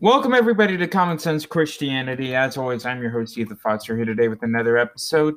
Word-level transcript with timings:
Welcome 0.00 0.34
everybody 0.34 0.76
to 0.76 0.86
Common 0.86 1.18
Sense 1.18 1.46
Christianity. 1.46 2.34
As 2.34 2.58
always, 2.58 2.84
I'm 2.84 3.00
your 3.00 3.10
host 3.10 3.38
Ethan 3.38 3.56
Foster 3.56 3.96
here 3.96 4.04
today 4.04 4.28
with 4.28 4.42
another 4.42 4.76
episode. 4.76 5.36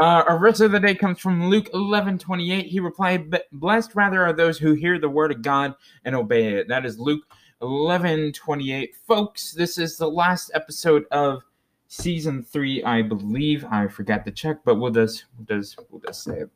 Uh, 0.00 0.24
our 0.26 0.38
verse 0.38 0.60
of 0.60 0.72
the 0.72 0.80
day 0.80 0.94
comes 0.94 1.20
from 1.20 1.50
Luke 1.50 1.68
11, 1.74 2.16
28. 2.16 2.64
He 2.64 2.80
replied, 2.80 3.38
Blessed 3.52 3.94
rather 3.94 4.24
are 4.24 4.32
those 4.32 4.56
who 4.56 4.72
hear 4.72 4.98
the 4.98 5.10
word 5.10 5.30
of 5.30 5.42
God 5.42 5.74
and 6.06 6.16
obey 6.16 6.54
it. 6.54 6.68
That 6.68 6.86
is 6.86 6.98
Luke 6.98 7.22
11, 7.60 8.32
28. 8.32 8.96
Folks, 9.06 9.52
this 9.52 9.76
is 9.76 9.98
the 9.98 10.08
last 10.08 10.52
episode 10.54 11.04
of 11.10 11.42
season 11.88 12.42
three, 12.42 12.82
I 12.84 13.02
believe. 13.02 13.66
I 13.66 13.88
forgot 13.88 14.24
to 14.24 14.32
check, 14.32 14.60
but 14.64 14.76
we'll 14.76 14.90
just, 14.90 15.26
we'll 15.36 15.60
just, 15.60 15.78
we'll 15.90 16.00
just 16.00 16.24
say 16.24 16.38
it. 16.38 16.50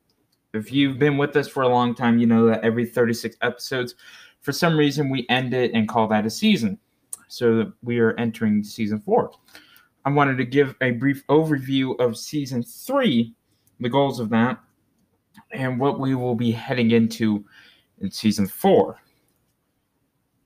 If 0.55 0.73
you've 0.73 0.99
been 0.99 1.19
with 1.19 1.37
us 1.37 1.49
for 1.49 1.65
a 1.65 1.69
long 1.69 1.95
time, 1.95 2.19
you 2.19 2.27
know 2.27 2.47
that 2.47 2.65
every 2.65 2.87
36 2.87 3.37
episodes, 3.43 3.95
for 4.41 4.53
some 4.53 4.75
reason, 4.75 5.11
we 5.11 5.27
end 5.29 5.53
it 5.53 5.73
and 5.75 5.87
call 5.87 6.09
that 6.09 6.25
a 6.25 6.31
season. 6.31 6.79
So 7.33 7.73
we 7.83 7.99
are 7.99 8.15
entering 8.19 8.63
season 8.63 9.01
four. 9.01 9.31
I 10.05 10.11
wanted 10.11 10.37
to 10.37 10.45
give 10.45 10.77
a 10.83 10.91
brief 10.91 11.27
overview 11.29 11.99
of 11.99 12.19
season 12.19 12.63
three, 12.63 13.35
the 13.81 13.89
goals 13.89 14.21
of 14.21 14.29
that, 14.31 14.61
and 15.51 15.81
what 15.81 15.99
we 15.99 16.15
will 16.15 16.35
be 16.35 16.51
heading 16.51 16.91
into 16.91 17.43
in 18.03 18.11
season 18.11 18.47
four. 18.47 18.99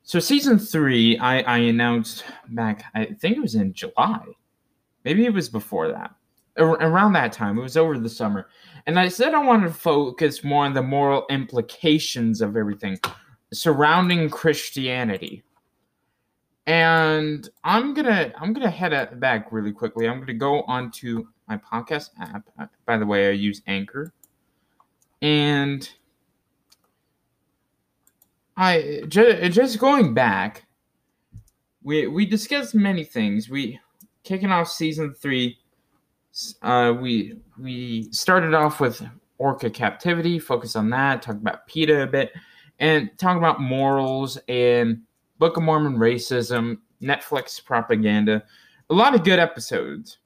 So, 0.04 0.20
season 0.20 0.60
three, 0.60 1.18
I, 1.18 1.40
I 1.40 1.58
announced 1.58 2.24
back, 2.50 2.84
I 2.94 3.06
think 3.06 3.36
it 3.36 3.42
was 3.42 3.56
in 3.56 3.72
July. 3.72 4.24
Maybe 5.04 5.24
it 5.24 5.34
was 5.34 5.48
before 5.48 5.88
that. 5.88 6.14
Around 6.56 7.14
that 7.14 7.32
time, 7.32 7.58
it 7.58 7.62
was 7.62 7.76
over 7.76 7.98
the 7.98 8.08
summer. 8.08 8.46
And 8.86 8.96
I 8.96 9.08
said 9.08 9.34
I 9.34 9.42
wanted 9.42 9.66
to 9.66 9.74
focus 9.74 10.44
more 10.44 10.64
on 10.64 10.72
the 10.72 10.82
moral 10.82 11.26
implications 11.30 12.40
of 12.40 12.56
everything 12.56 13.00
surrounding 13.52 14.30
Christianity. 14.30 15.42
And 16.66 17.48
I'm 17.62 17.94
gonna 17.94 18.32
I'm 18.38 18.52
gonna 18.52 18.70
head 18.70 19.20
back 19.20 19.52
really 19.52 19.72
quickly. 19.72 20.08
I'm 20.08 20.18
gonna 20.18 20.34
go 20.34 20.62
onto 20.62 21.26
my 21.48 21.56
podcast 21.58 22.10
app. 22.20 22.48
By 22.86 22.98
the 22.98 23.06
way, 23.06 23.28
I 23.28 23.32
use 23.32 23.62
Anchor, 23.68 24.12
and 25.22 25.88
I 28.56 29.02
just, 29.08 29.52
just 29.52 29.78
going 29.78 30.12
back. 30.14 30.66
We 31.84 32.08
we 32.08 32.26
discussed 32.26 32.74
many 32.74 33.04
things. 33.04 33.48
We 33.48 33.78
kicking 34.24 34.50
off 34.50 34.68
season 34.68 35.14
three. 35.14 35.58
Uh, 36.62 36.94
we 37.00 37.38
we 37.58 38.10
started 38.10 38.54
off 38.54 38.80
with 38.80 39.06
Orca 39.38 39.70
captivity, 39.70 40.38
focus 40.38 40.74
on 40.74 40.90
that, 40.90 41.22
talk 41.22 41.36
about 41.36 41.66
PETA 41.68 42.02
a 42.02 42.06
bit, 42.06 42.32
and 42.80 43.10
talk 43.18 43.36
about 43.36 43.60
morals 43.60 44.36
and 44.48 45.02
Book 45.38 45.56
of 45.56 45.62
Mormon 45.62 45.96
racism, 45.96 46.78
Netflix 47.02 47.62
propaganda, 47.62 48.42
a 48.90 48.94
lot 48.94 49.14
of 49.14 49.24
good 49.24 49.38
episodes. 49.38 50.18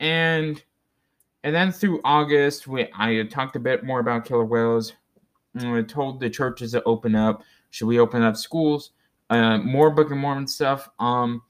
And 0.00 0.62
and 1.44 1.54
then 1.54 1.72
through 1.72 2.00
August, 2.04 2.66
we 2.66 2.88
I 2.94 3.22
talked 3.24 3.56
a 3.56 3.60
bit 3.60 3.84
more 3.84 4.00
about 4.00 4.24
killer 4.24 4.44
whales. 4.44 4.92
I 5.58 5.82
told 5.82 6.20
the 6.20 6.30
churches 6.30 6.72
to 6.72 6.82
open 6.84 7.14
up. 7.14 7.42
Should 7.70 7.86
we 7.86 7.98
open 7.98 8.22
up 8.22 8.36
schools? 8.36 8.92
Uh, 9.28 9.58
more 9.58 9.90
Book 9.90 10.10
of 10.10 10.16
Mormon 10.16 10.46
stuff. 10.46 10.88
Um, 10.98 11.42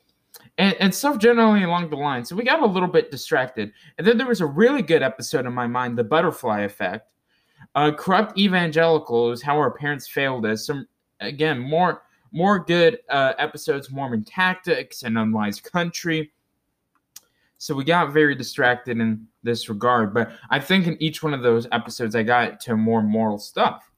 and, 0.59 0.75
and 0.81 0.95
stuff 0.95 1.19
generally 1.19 1.65
along 1.65 1.91
the 1.91 1.97
line. 1.97 2.25
So 2.25 2.37
we 2.37 2.45
got 2.45 2.63
a 2.63 2.67
little 2.67 2.89
bit 2.89 3.11
distracted. 3.11 3.73
And 3.99 4.07
then 4.07 4.19
there 4.19 4.27
was 4.27 4.41
a 4.41 4.47
really 4.47 4.83
good 4.83 5.03
episode 5.03 5.47
in 5.47 5.53
my 5.53 5.67
mind, 5.67 5.97
The 5.97 6.05
Butterfly 6.05 6.61
Effect. 6.63 7.09
Uh, 7.75 7.93
corrupt 7.93 8.39
evangelicals, 8.39 9.41
how 9.41 9.57
our 9.57 9.71
parents 9.71 10.09
failed 10.09 10.45
us. 10.45 10.67
Some 10.67 10.87
again 11.21 11.59
more 11.59 12.03
more 12.33 12.59
good 12.59 12.99
uh, 13.09 13.35
episodes, 13.39 13.91
Mormon 13.91 14.25
tactics, 14.25 15.03
and 15.03 15.17
unwise 15.19 15.61
country. 15.61 16.33
So 17.59 17.75
we 17.75 17.85
got 17.85 18.13
very 18.13 18.35
distracted 18.35 18.99
in 18.99 19.27
this 19.45 19.69
regard, 19.69 20.13
but 20.13 20.33
I 20.51 20.59
think 20.59 20.87
in 20.87 21.01
each 21.01 21.23
one 21.23 21.33
of 21.33 21.43
those 21.43 21.69
episodes, 21.71 22.17
I 22.17 22.25
got 22.25 22.59
to 22.63 22.77
more 22.77 23.03
moral 23.03 23.39
stuff. 23.39 23.89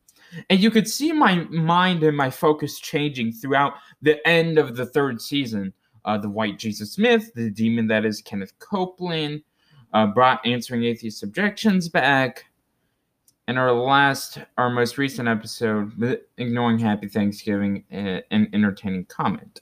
And 0.51 0.61
you 0.61 0.71
could 0.71 0.89
see 0.89 1.13
my 1.13 1.37
mind 1.45 2.03
and 2.03 2.17
my 2.17 2.29
focus 2.29 2.79
changing 2.81 3.33
throughout 3.33 3.75
the 4.03 4.27
end 4.27 4.59
of 4.59 4.77
the 4.77 4.85
third 4.85 5.23
season. 5.23 5.73
Uh, 6.05 6.19
the 6.19 6.29
White 6.29 6.59
Jesus 6.59 6.99
myth, 6.99 7.33
the 7.35 7.49
demon 7.49 7.87
that 7.87 8.05
is 8.05 8.21
Kenneth 8.21 8.53
Copeland, 8.59 9.43
uh, 9.95 10.07
brought 10.09 10.45
answering 10.45 10.85
atheist 10.85 11.23
objections 11.23 11.89
back, 11.89 12.45
and 13.47 13.59
our 13.59 13.73
last, 13.73 14.39
our 14.57 14.71
most 14.71 14.97
recent 14.97 15.29
episode, 15.29 16.21
ignoring 16.39 16.79
Happy 16.79 17.09
Thanksgiving, 17.09 17.85
an 17.91 18.49
entertaining 18.53 19.05
comment. 19.07 19.61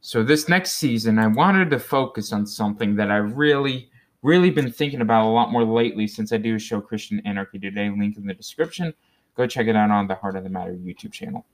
So 0.00 0.22
this 0.22 0.48
next 0.48 0.72
season, 0.72 1.18
I 1.18 1.26
wanted 1.26 1.70
to 1.70 1.78
focus 1.78 2.32
on 2.32 2.46
something 2.46 2.96
that 2.96 3.10
I've 3.10 3.36
really, 3.36 3.90
really 4.22 4.50
been 4.50 4.72
thinking 4.72 5.02
about 5.02 5.26
a 5.26 5.30
lot 5.30 5.52
more 5.52 5.64
lately 5.64 6.06
since 6.06 6.32
I 6.32 6.38
do 6.38 6.56
a 6.56 6.58
show 6.58 6.80
Christian 6.80 7.20
Anarchy 7.24 7.58
Today. 7.58 7.90
Link 7.90 8.16
in 8.16 8.26
the 8.26 8.34
description. 8.34 8.92
Go 9.36 9.46
check 9.46 9.66
it 9.66 9.76
out 9.76 9.90
on 9.90 10.08
the 10.08 10.14
Heart 10.14 10.36
of 10.36 10.44
the 10.44 10.50
Matter 10.50 10.72
YouTube 10.72 11.12
channel. 11.12 11.46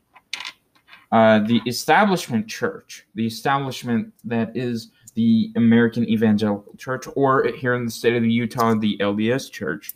Uh, 1.11 1.41
the 1.41 1.61
establishment 1.67 2.47
church, 2.49 3.07
the 3.15 3.27
establishment 3.27 4.13
that 4.25 4.57
is 4.57 4.93
the 5.15 5.51
American 5.57 6.09
Evangelical 6.09 6.75
Church, 6.77 7.07
or 7.17 7.49
here 7.57 7.75
in 7.75 7.85
the 7.85 7.91
state 7.91 8.15
of 8.15 8.25
Utah, 8.25 8.75
the 8.75 8.97
LDS 8.99 9.51
Church 9.51 9.95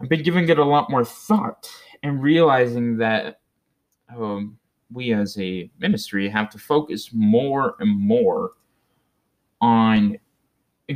I've 0.00 0.08
been 0.08 0.22
giving 0.22 0.48
it 0.48 0.58
a 0.58 0.64
lot 0.64 0.90
more 0.90 1.04
thought 1.04 1.70
and 2.02 2.22
realizing 2.22 2.96
that 2.98 3.40
um, 4.16 4.58
we 4.92 5.12
as 5.12 5.38
a 5.38 5.70
ministry 5.78 6.28
have 6.28 6.48
to 6.50 6.58
focus 6.58 7.10
more 7.12 7.76
and 7.80 7.90
more 7.90 8.52
on 9.60 10.16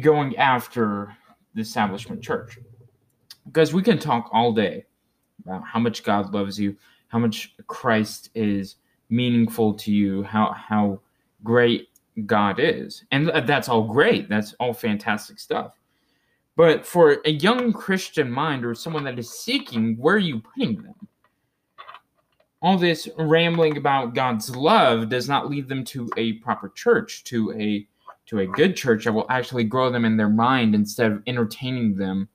going 0.00 0.36
after 0.36 1.14
the 1.54 1.60
establishment 1.60 2.22
church. 2.22 2.58
Because 3.46 3.74
we 3.74 3.82
can 3.82 3.98
talk 3.98 4.30
all 4.32 4.52
day 4.52 4.86
about 5.44 5.62
how 5.64 5.78
much 5.78 6.02
God 6.02 6.32
loves 6.32 6.58
you, 6.58 6.74
how 7.08 7.18
much 7.18 7.54
Christ 7.66 8.30
is 8.34 8.76
meaningful 9.10 9.74
to 9.74 9.92
you, 9.92 10.22
how 10.22 10.52
how 10.52 11.00
great 11.42 11.88
God 12.24 12.58
is. 12.58 13.04
And 13.10 13.28
that's 13.28 13.68
all 13.68 13.86
great. 13.86 14.28
That's 14.28 14.54
all 14.54 14.72
fantastic 14.72 15.38
stuff. 15.38 15.78
But 16.56 16.86
for 16.86 17.18
a 17.24 17.30
young 17.30 17.72
Christian 17.72 18.30
mind 18.30 18.64
or 18.64 18.74
someone 18.74 19.04
that 19.04 19.18
is 19.18 19.30
seeking, 19.30 19.96
where 19.96 20.14
are 20.14 20.18
you 20.18 20.40
putting 20.40 20.82
them? 20.82 20.94
All 22.62 22.78
this 22.78 23.08
rambling 23.18 23.76
about 23.76 24.14
God's 24.14 24.54
love 24.54 25.08
does 25.08 25.28
not 25.28 25.50
lead 25.50 25.68
them 25.68 25.84
to 25.86 26.08
a 26.16 26.34
proper 26.34 26.70
church, 26.70 27.24
to 27.24 27.52
a 27.52 27.86
to 28.26 28.38
a 28.38 28.46
good 28.46 28.74
church 28.74 29.04
that 29.04 29.12
will 29.12 29.26
actually 29.28 29.64
grow 29.64 29.90
them 29.90 30.06
in 30.06 30.16
their 30.16 30.30
mind 30.30 30.74
instead 30.74 31.12
of 31.12 31.22
entertaining 31.26 31.94
them 31.94 32.26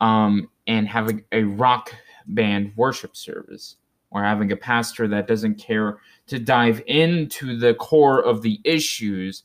um, 0.00 0.50
and 0.66 0.88
having 0.88 1.22
a 1.30 1.44
rock 1.44 1.94
band 2.26 2.72
worship 2.74 3.14
service 3.16 3.76
or 4.10 4.24
having 4.24 4.50
a 4.52 4.56
pastor 4.56 5.06
that 5.06 5.28
doesn't 5.28 5.56
care 5.56 5.98
to 6.26 6.38
dive 6.38 6.82
into 6.86 7.56
the 7.56 7.74
core 7.74 8.24
of 8.24 8.42
the 8.42 8.60
issues 8.64 9.44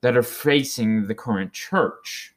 that 0.00 0.16
are 0.16 0.22
facing 0.22 1.06
the 1.06 1.14
current 1.14 1.52
church. 1.52 2.34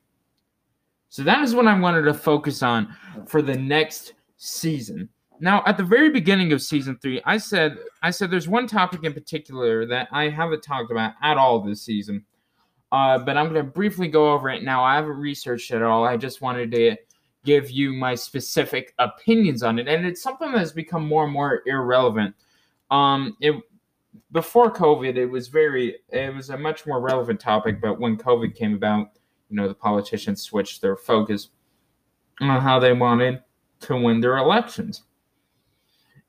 So 1.13 1.21
that 1.21 1.43
is 1.43 1.53
what 1.53 1.67
I 1.67 1.79
wanted 1.79 2.05
to 2.05 2.13
focus 2.15 2.63
on 2.63 2.97
for 3.27 3.43
the 3.43 3.55
next 3.55 4.13
season. 4.37 5.07
Now, 5.39 5.61
at 5.67 5.77
the 5.77 5.83
very 5.83 6.09
beginning 6.09 6.53
of 6.53 6.59
season 6.59 6.97
three, 6.97 7.21
I 7.23 7.37
said 7.37 7.77
I 8.01 8.09
said 8.09 8.31
there's 8.31 8.47
one 8.47 8.65
topic 8.65 9.03
in 9.03 9.13
particular 9.13 9.85
that 9.85 10.07
I 10.11 10.29
haven't 10.29 10.63
talked 10.63 10.89
about 10.89 11.13
at 11.21 11.37
all 11.37 11.59
this 11.59 11.83
season. 11.83 12.25
Uh, 12.91 13.19
but 13.19 13.37
I'm 13.37 13.53
going 13.53 13.63
to 13.63 13.71
briefly 13.71 14.07
go 14.07 14.33
over 14.33 14.49
it 14.49 14.63
now. 14.63 14.83
I 14.83 14.95
haven't 14.95 15.17
researched 15.17 15.69
it 15.69 15.75
at 15.75 15.83
all. 15.83 16.03
I 16.03 16.17
just 16.17 16.41
wanted 16.41 16.71
to 16.71 16.95
give 17.45 17.69
you 17.69 17.93
my 17.93 18.15
specific 18.15 18.95
opinions 18.97 19.61
on 19.61 19.77
it, 19.77 19.87
and 19.87 20.07
it's 20.07 20.23
something 20.23 20.51
that 20.51 20.57
has 20.57 20.71
become 20.71 21.07
more 21.07 21.25
and 21.25 21.33
more 21.33 21.61
irrelevant. 21.67 22.33
Um, 22.89 23.37
it 23.39 23.53
before 24.31 24.73
COVID, 24.73 25.15
it 25.15 25.27
was 25.27 25.47
very, 25.47 25.97
it 26.09 26.33
was 26.33 26.49
a 26.49 26.57
much 26.57 26.87
more 26.87 26.99
relevant 26.99 27.39
topic, 27.39 27.79
but 27.79 27.99
when 27.99 28.17
COVID 28.17 28.55
came 28.55 28.73
about, 28.73 29.09
you 29.53 29.57
know, 29.57 29.67
the 29.67 29.75
politicians 29.75 30.41
switched 30.41 30.81
their 30.81 30.95
focus 30.95 31.49
on 32.41 32.59
how 32.59 32.79
they 32.79 32.91
wanted 32.91 33.43
to 33.81 33.95
win 33.95 34.19
their 34.19 34.37
elections. 34.37 35.03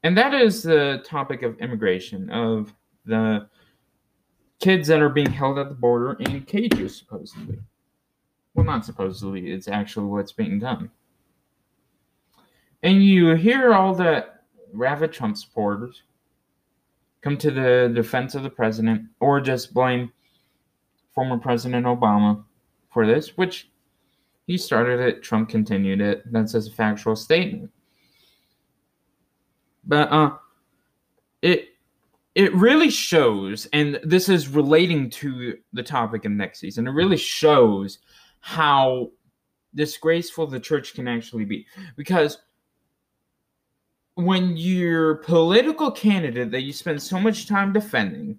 And 0.03 0.15
that 0.19 0.35
is 0.35 0.63
the 0.63 1.03
topic 1.07 1.41
of 1.41 1.59
immigration, 1.59 2.29
of 2.29 2.75
the 3.07 3.49
kids 4.61 4.87
that 4.89 5.01
are 5.01 5.09
being 5.09 5.31
held 5.31 5.59
at 5.59 5.71
the 5.71 5.75
border 5.75 6.19
in 6.21 6.43
cages, 6.43 6.99
supposedly. 6.99 7.59
Well, 8.53 8.67
not 8.67 8.85
supposedly, 8.85 9.53
it's 9.53 9.69
actually 9.69 10.05
what's 10.05 10.33
being 10.33 10.59
done. 10.59 10.91
And 12.83 13.03
you 13.03 13.35
hear 13.37 13.73
all 13.73 13.95
the 13.95 14.27
rabid 14.75 15.13
Trump 15.15 15.39
supporters 15.39 16.03
come 17.23 17.39
to 17.39 17.51
the 17.51 17.91
defense 17.95 18.35
of 18.35 18.43
the 18.43 18.51
president 18.51 19.05
or 19.19 19.41
just 19.41 19.73
blame 19.73 20.13
former 21.15 21.39
President 21.39 21.87
Obama 21.87 22.45
for 22.95 23.07
this, 23.07 23.37
which 23.37 23.69
he 24.47 24.57
started 24.57 25.01
it, 25.01 25.23
Trump 25.23 25.51
continued 25.51 26.01
it. 26.01 26.23
That's 26.33 26.55
as 26.55 26.69
a 26.69 26.71
factual 26.71 27.17
statement. 27.17 27.71
But 29.85 30.11
uh 30.11 30.31
it 31.43 31.69
it 32.35 32.53
really 32.55 32.91
shows, 32.91 33.67
and 33.73 34.01
this 34.03 34.29
is 34.29 34.49
relating 34.49 35.11
to 35.11 35.57
the 35.73 35.83
topic 35.83 36.25
of 36.25 36.33
next 36.33 36.61
season, 36.61 36.87
it 36.87 36.91
really 36.91 37.17
shows 37.17 37.99
how 38.41 39.11
disgraceful 39.75 40.47
the 40.47 40.59
church 40.59 40.95
can 40.95 41.07
actually 41.07 41.45
be. 41.45 41.67
Because 41.97 42.39
when 44.15 44.57
your 44.57 45.17
political 45.17 45.91
candidate 45.91 46.51
that 46.51 46.63
you 46.63 46.73
spend 46.73 47.03
so 47.03 47.21
much 47.21 47.47
time 47.47 47.73
defending 47.73 48.39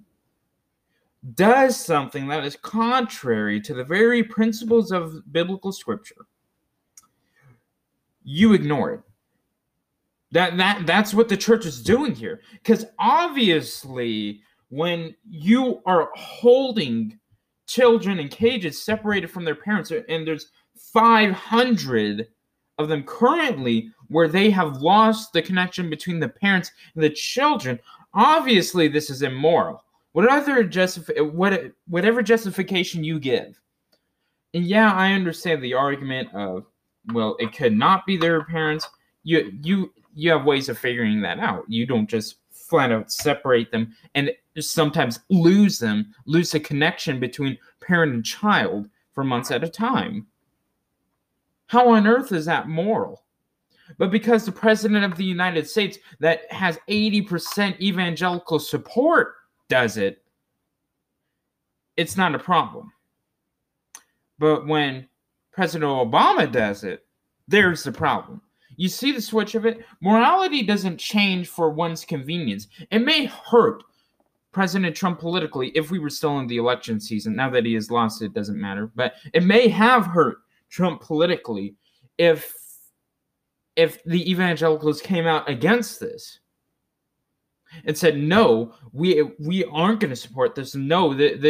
does 1.33 1.75
something 1.79 2.27
that 2.27 2.45
is 2.45 2.55
contrary 2.55 3.59
to 3.61 3.73
the 3.73 3.83
very 3.83 4.23
principles 4.23 4.91
of 4.91 5.31
biblical 5.31 5.71
scripture, 5.71 6.27
you 8.23 8.53
ignore 8.53 8.93
it. 8.93 9.01
That 10.31 10.57
that 10.57 10.85
that's 10.85 11.13
what 11.13 11.29
the 11.29 11.37
church 11.37 11.65
is 11.65 11.81
doing 11.81 12.13
here. 12.13 12.41
Because 12.53 12.85
obviously, 12.99 14.41
when 14.69 15.15
you 15.29 15.81
are 15.85 16.09
holding 16.15 17.17
children 17.67 18.19
in 18.19 18.27
cages 18.27 18.83
separated 18.83 19.31
from 19.31 19.45
their 19.45 19.55
parents, 19.55 19.91
and 19.91 20.27
there's 20.27 20.51
500 20.77 22.27
of 22.77 22.89
them 22.89 23.03
currently 23.03 23.89
where 24.09 24.27
they 24.27 24.49
have 24.49 24.81
lost 24.81 25.33
the 25.33 25.41
connection 25.41 25.89
between 25.89 26.19
the 26.19 26.29
parents 26.29 26.71
and 26.93 27.03
the 27.03 27.09
children, 27.09 27.79
obviously 28.13 28.87
this 28.87 29.09
is 29.09 29.21
immoral. 29.21 29.83
Whatever 30.15 30.63
justif- 30.63 31.33
what, 31.33 31.73
whatever 31.89 32.23
justification 32.23 33.03
you 33.03 33.19
give. 33.19 33.59
And 34.53 34.63
yeah, 34.63 34.93
I 34.93 35.11
understand 35.11 35.61
the 35.61 35.73
argument 35.73 36.33
of 36.33 36.67
well, 37.11 37.35
it 37.37 37.53
could 37.53 37.73
not 37.73 38.05
be 38.05 38.15
their 38.15 38.45
parents. 38.45 38.87
You 39.23 39.51
you 39.61 39.91
you 40.13 40.31
have 40.31 40.45
ways 40.45 40.69
of 40.69 40.77
figuring 40.77 41.19
that 41.23 41.39
out. 41.39 41.65
You 41.67 41.85
don't 41.85 42.09
just 42.09 42.37
flat 42.49 42.93
out 42.93 43.11
separate 43.11 43.73
them 43.73 43.93
and 44.15 44.31
sometimes 44.57 45.19
lose 45.29 45.79
them, 45.79 46.15
lose 46.25 46.51
the 46.51 46.61
connection 46.61 47.19
between 47.19 47.57
parent 47.81 48.13
and 48.13 48.25
child 48.25 48.87
for 49.11 49.25
months 49.25 49.51
at 49.51 49.65
a 49.65 49.69
time. 49.69 50.27
How 51.67 51.89
on 51.89 52.07
earth 52.07 52.31
is 52.31 52.45
that 52.45 52.69
moral? 52.69 53.25
But 53.97 54.11
because 54.11 54.45
the 54.45 54.53
president 54.53 55.03
of 55.03 55.17
the 55.17 55.25
United 55.25 55.67
States, 55.67 55.97
that 56.21 56.49
has 56.53 56.79
80% 56.87 57.81
evangelical 57.81 58.59
support, 58.59 59.33
does 59.67 59.97
it, 59.97 60.21
it's 61.97 62.17
not 62.17 62.35
a 62.35 62.39
problem. 62.39 62.91
But 64.37 64.67
when 64.67 65.07
President 65.51 65.89
Obama 65.89 66.51
does 66.51 66.83
it, 66.83 67.05
there's 67.47 67.83
the 67.83 67.91
problem. 67.91 68.41
You 68.77 68.89
see 68.89 69.11
the 69.11 69.21
switch 69.21 69.55
of 69.55 69.65
it? 69.65 69.85
Morality 70.01 70.61
doesn't 70.63 70.97
change 70.97 71.47
for 71.47 71.69
one's 71.69 72.03
convenience. 72.03 72.67
It 72.91 72.99
may 72.99 73.25
hurt 73.25 73.83
President 74.51 74.95
Trump 74.95 75.19
politically 75.19 75.69
if 75.69 75.91
we 75.91 75.99
were 75.99 76.09
still 76.09 76.39
in 76.39 76.47
the 76.47 76.57
election 76.57 76.99
season. 76.99 77.35
Now 77.35 77.49
that 77.51 77.65
he 77.65 77.73
has 77.73 77.91
lost, 77.91 78.21
it 78.21 78.33
doesn't 78.33 78.59
matter. 78.59 78.91
But 78.95 79.13
it 79.33 79.43
may 79.43 79.69
have 79.69 80.05
hurt 80.05 80.39
Trump 80.69 81.01
politically 81.01 81.75
if 82.17 82.53
if 83.75 84.01
the 84.05 84.29
evangelicals 84.29 85.01
came 85.01 85.27
out 85.27 85.49
against 85.49 85.99
this 85.99 86.39
and 87.85 87.97
said 87.97 88.17
no 88.17 88.73
we 88.93 89.21
we 89.39 89.65
aren't 89.65 89.99
going 89.99 90.09
to 90.09 90.15
support 90.15 90.55
this. 90.55 90.75
No 90.75 91.13
that 91.13 91.41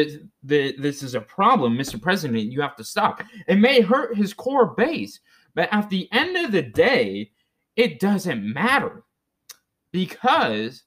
this 0.43 1.03
is 1.03 1.15
a 1.15 1.21
problem 1.21 1.77
mr 1.77 2.01
president. 2.01 2.51
You 2.51 2.61
have 2.61 2.75
to 2.77 2.83
stop. 2.83 3.23
It 3.47 3.57
may 3.57 3.81
hurt 3.81 4.17
his 4.17 4.33
core 4.33 4.67
base 4.75 5.19
but 5.53 5.69
at 5.71 5.89
the 5.89 6.09
end 6.11 6.37
of 6.37 6.51
the 6.51 6.61
day 6.61 7.31
it 7.75 7.99
doesn't 7.99 8.53
matter 8.53 9.03
because 9.91 10.83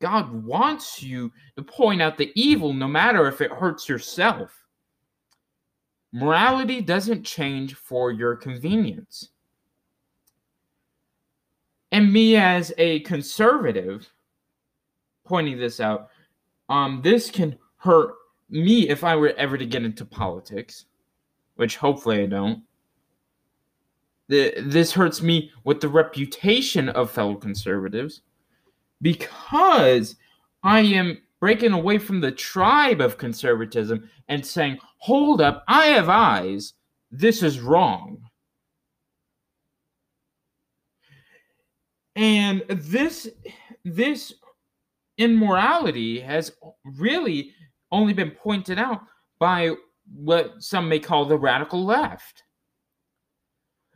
god 0.00 0.32
wants 0.44 1.02
you 1.02 1.30
to 1.56 1.62
point 1.62 2.02
out 2.02 2.18
the 2.18 2.32
evil 2.34 2.72
no 2.72 2.88
matter 2.88 3.26
if 3.28 3.40
it 3.40 3.52
hurts 3.52 3.88
yourself. 3.88 4.58
Morality 6.12 6.82
doesn't 6.82 7.24
change 7.24 7.74
for 7.74 8.10
your 8.10 8.36
convenience. 8.36 9.30
And 11.90 12.12
me 12.12 12.36
as 12.36 12.72
a 12.76 13.00
conservative 13.00 14.12
pointing 15.24 15.58
this 15.58 15.80
out, 15.80 16.08
um, 16.68 17.00
this 17.02 17.30
can 17.30 17.56
hurt 17.76 18.14
me 18.48 18.88
if 18.88 19.04
I 19.04 19.16
were 19.16 19.34
ever 19.36 19.56
to 19.58 19.66
get 19.66 19.84
into 19.84 20.04
politics, 20.04 20.86
which 21.56 21.76
hopefully 21.76 22.22
I 22.22 22.26
don't. 22.26 22.62
The, 24.28 24.54
this 24.58 24.92
hurts 24.92 25.20
me 25.20 25.50
with 25.64 25.80
the 25.80 25.88
reputation 25.88 26.88
of 26.90 27.10
fellow 27.10 27.34
conservatives 27.34 28.22
because 29.00 30.16
I 30.62 30.80
am 30.80 31.18
breaking 31.40 31.72
away 31.72 31.98
from 31.98 32.20
the 32.20 32.30
tribe 32.30 33.00
of 33.00 33.18
conservatism 33.18 34.08
and 34.28 34.46
saying, 34.46 34.78
hold 34.98 35.40
up, 35.40 35.64
I 35.66 35.86
have 35.86 36.08
eyes. 36.08 36.74
This 37.10 37.42
is 37.42 37.60
wrong. 37.60 38.22
And 42.14 42.62
this 42.68 43.28
this 43.84 44.34
immorality 45.22 46.20
has 46.20 46.52
really 46.84 47.52
only 47.90 48.12
been 48.12 48.30
pointed 48.30 48.78
out 48.78 49.00
by 49.38 49.72
what 50.14 50.54
some 50.62 50.88
may 50.88 50.98
call 50.98 51.24
the 51.24 51.38
radical 51.38 51.84
left. 51.84 52.42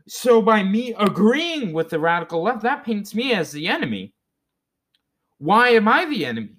So 0.09 0.41
by 0.41 0.63
me 0.63 0.95
agreeing 0.99 1.73
with 1.73 1.91
the 1.91 1.99
radical 1.99 2.43
left, 2.43 2.63
that 2.63 2.85
paints 2.85 3.15
me 3.15 3.33
as 3.33 3.51
the 3.51 3.67
enemy. 3.67 4.15
Why 5.39 5.71
am 5.71 5.89
I 5.89 6.05
the 6.07 6.25
enemy? 6.25 6.57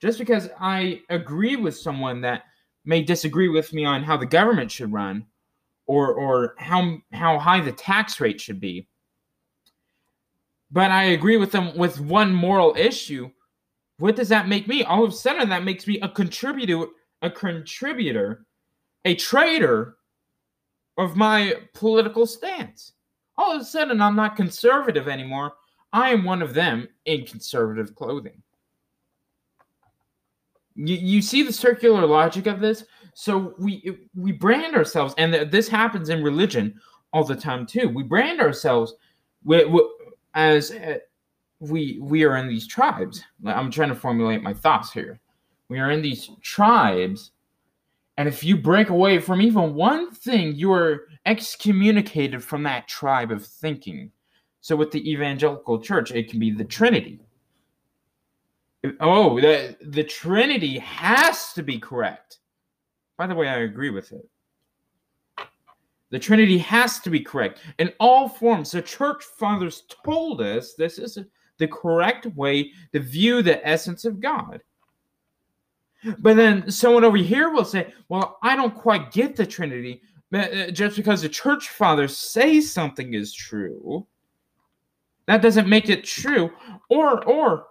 just 0.00 0.18
because 0.18 0.48
I 0.60 1.02
agree 1.08 1.56
with 1.56 1.76
someone 1.76 2.20
that 2.22 2.44
may 2.84 3.02
disagree 3.02 3.48
with 3.48 3.72
me 3.72 3.84
on 3.84 4.02
how 4.02 4.16
the 4.16 4.26
government 4.26 4.70
should 4.70 4.92
run 4.92 5.26
or 5.86 6.14
or 6.14 6.54
how 6.58 6.98
how 7.12 7.38
high 7.38 7.60
the 7.60 7.72
tax 7.72 8.20
rate 8.20 8.40
should 8.40 8.60
be 8.60 8.88
but 10.70 10.90
I 10.90 11.04
agree 11.04 11.36
with 11.36 11.52
them 11.52 11.76
with 11.76 12.00
one 12.00 12.34
moral 12.34 12.74
issue 12.76 13.30
what 13.98 14.16
does 14.16 14.28
that 14.28 14.48
make 14.48 14.68
me? 14.68 14.82
All 14.82 15.04
of 15.04 15.10
a 15.10 15.14
sudden 15.14 15.48
that 15.48 15.64
makes 15.64 15.86
me 15.86 15.98
a 16.00 16.08
contributor 16.08 16.86
a 17.22 17.30
contributor 17.30 18.44
a 19.04 19.14
traitor 19.14 19.96
of 20.98 21.16
my 21.16 21.54
political 21.74 22.26
stance. 22.26 22.92
All 23.38 23.54
of 23.54 23.62
a 23.62 23.64
sudden 23.64 24.00
I'm 24.00 24.16
not 24.16 24.36
conservative 24.36 25.08
anymore. 25.08 25.52
I 25.92 26.10
am 26.10 26.24
one 26.24 26.42
of 26.42 26.54
them 26.54 26.88
in 27.06 27.24
conservative 27.24 27.94
clothing. 27.94 28.42
You, 30.74 30.96
you 30.96 31.22
see 31.22 31.42
the 31.42 31.52
circular 31.52 32.04
logic 32.04 32.46
of 32.46 32.60
this? 32.60 32.84
So 33.14 33.54
we 33.58 33.96
we 34.14 34.32
brand 34.32 34.76
ourselves 34.76 35.14
and 35.16 35.32
this 35.50 35.68
happens 35.68 36.10
in 36.10 36.22
religion 36.22 36.78
all 37.14 37.24
the 37.24 37.34
time 37.34 37.64
too. 37.64 37.88
We 37.88 38.02
brand 38.02 38.40
ourselves 38.40 38.94
as 40.34 40.70
uh, 40.70 40.98
we 41.60 41.98
we 42.02 42.24
are 42.24 42.36
in 42.36 42.48
these 42.48 42.66
tribes 42.66 43.22
i'm 43.46 43.70
trying 43.70 43.88
to 43.88 43.94
formulate 43.94 44.42
my 44.42 44.52
thoughts 44.52 44.92
here 44.92 45.18
we 45.68 45.78
are 45.78 45.90
in 45.90 46.02
these 46.02 46.30
tribes 46.42 47.30
and 48.18 48.28
if 48.28 48.44
you 48.44 48.56
break 48.56 48.90
away 48.90 49.18
from 49.18 49.40
even 49.40 49.74
one 49.74 50.10
thing 50.10 50.54
you 50.54 50.72
are 50.72 51.08
excommunicated 51.24 52.42
from 52.42 52.62
that 52.62 52.86
tribe 52.88 53.30
of 53.30 53.44
thinking 53.44 54.10
so 54.60 54.76
with 54.76 54.90
the 54.90 55.10
evangelical 55.10 55.80
church 55.80 56.10
it 56.10 56.28
can 56.28 56.38
be 56.38 56.50
the 56.50 56.64
trinity 56.64 57.20
Oh, 59.00 59.40
the 59.40 59.76
the 59.80 60.04
Trinity 60.04 60.78
has 60.78 61.52
to 61.54 61.62
be 61.62 61.78
correct. 61.78 62.38
By 63.16 63.26
the 63.26 63.34
way, 63.34 63.48
I 63.48 63.58
agree 63.58 63.90
with 63.90 64.12
it. 64.12 64.28
The 66.10 66.18
Trinity 66.18 66.58
has 66.58 67.00
to 67.00 67.10
be 67.10 67.20
correct 67.20 67.60
in 67.78 67.92
all 67.98 68.28
forms. 68.28 68.70
The 68.70 68.82
church 68.82 69.24
fathers 69.24 69.84
told 70.04 70.40
us 70.40 70.74
this 70.74 70.98
is 70.98 71.18
the 71.58 71.68
correct 71.68 72.26
way 72.26 72.72
to 72.92 73.00
view 73.00 73.42
the 73.42 73.66
essence 73.66 74.04
of 74.04 74.20
God. 74.20 74.60
But 76.18 76.36
then 76.36 76.70
someone 76.70 77.04
over 77.04 77.16
here 77.16 77.50
will 77.50 77.64
say, 77.64 77.92
Well, 78.08 78.38
I 78.42 78.56
don't 78.56 78.74
quite 78.74 79.12
get 79.12 79.36
the 79.36 79.46
Trinity. 79.46 80.02
Uh, 80.34 80.70
just 80.70 80.96
because 80.96 81.22
the 81.22 81.28
church 81.28 81.68
fathers 81.68 82.16
say 82.16 82.60
something 82.60 83.14
is 83.14 83.32
true, 83.32 84.06
that 85.26 85.40
doesn't 85.40 85.68
make 85.68 85.88
it 85.88 86.04
true. 86.04 86.50
Or, 86.90 87.24
or, 87.24 87.66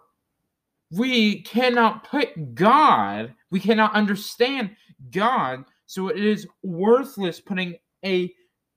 we 0.91 1.41
cannot 1.41 2.07
put 2.07 2.55
God, 2.55 3.33
we 3.51 3.59
cannot 3.59 3.93
understand 3.93 4.75
God, 5.11 5.65
so 5.85 6.07
it 6.07 6.23
is 6.23 6.47
worthless 6.63 7.41
putting 7.41 7.75
a 8.05 8.33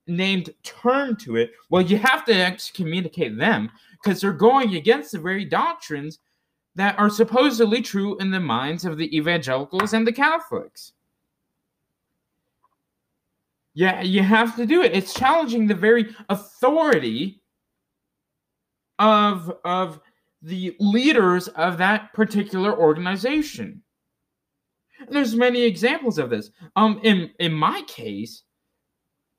named 0.07 0.49
term 0.63 1.15
to 1.17 1.37
it. 1.37 1.51
Well, 1.69 1.81
you 1.81 1.97
have 1.97 2.25
to 2.25 2.33
excommunicate 2.33 3.37
them 3.37 3.71
because 4.01 4.21
they're 4.21 4.33
going 4.33 4.75
against 4.75 5.11
the 5.11 5.19
very 5.19 5.45
doctrines 5.45 6.19
that 6.75 6.97
are 6.97 7.09
supposedly 7.09 7.81
true 7.81 8.17
in 8.17 8.31
the 8.31 8.39
minds 8.39 8.85
of 8.85 8.97
the 8.97 9.15
evangelicals 9.15 9.93
and 9.93 10.05
the 10.07 10.13
Catholics. 10.13 10.93
Yeah, 13.73 14.01
you 14.01 14.23
have 14.23 14.55
to 14.55 14.65
do 14.65 14.81
it. 14.81 14.93
It's 14.93 15.13
challenging 15.13 15.67
the 15.67 15.75
very 15.75 16.15
authority 16.29 17.41
of 18.97 19.53
of 19.63 20.01
the 20.41 20.75
leaders 20.79 21.47
of 21.49 21.77
that 21.77 22.13
particular 22.13 22.77
organization. 22.77 23.81
And 24.99 25.15
there's 25.15 25.35
many 25.35 25.63
examples 25.63 26.17
of 26.17 26.29
this. 26.29 26.51
Um, 26.75 26.99
in 27.03 27.31
in 27.39 27.53
my 27.53 27.81
case, 27.83 28.43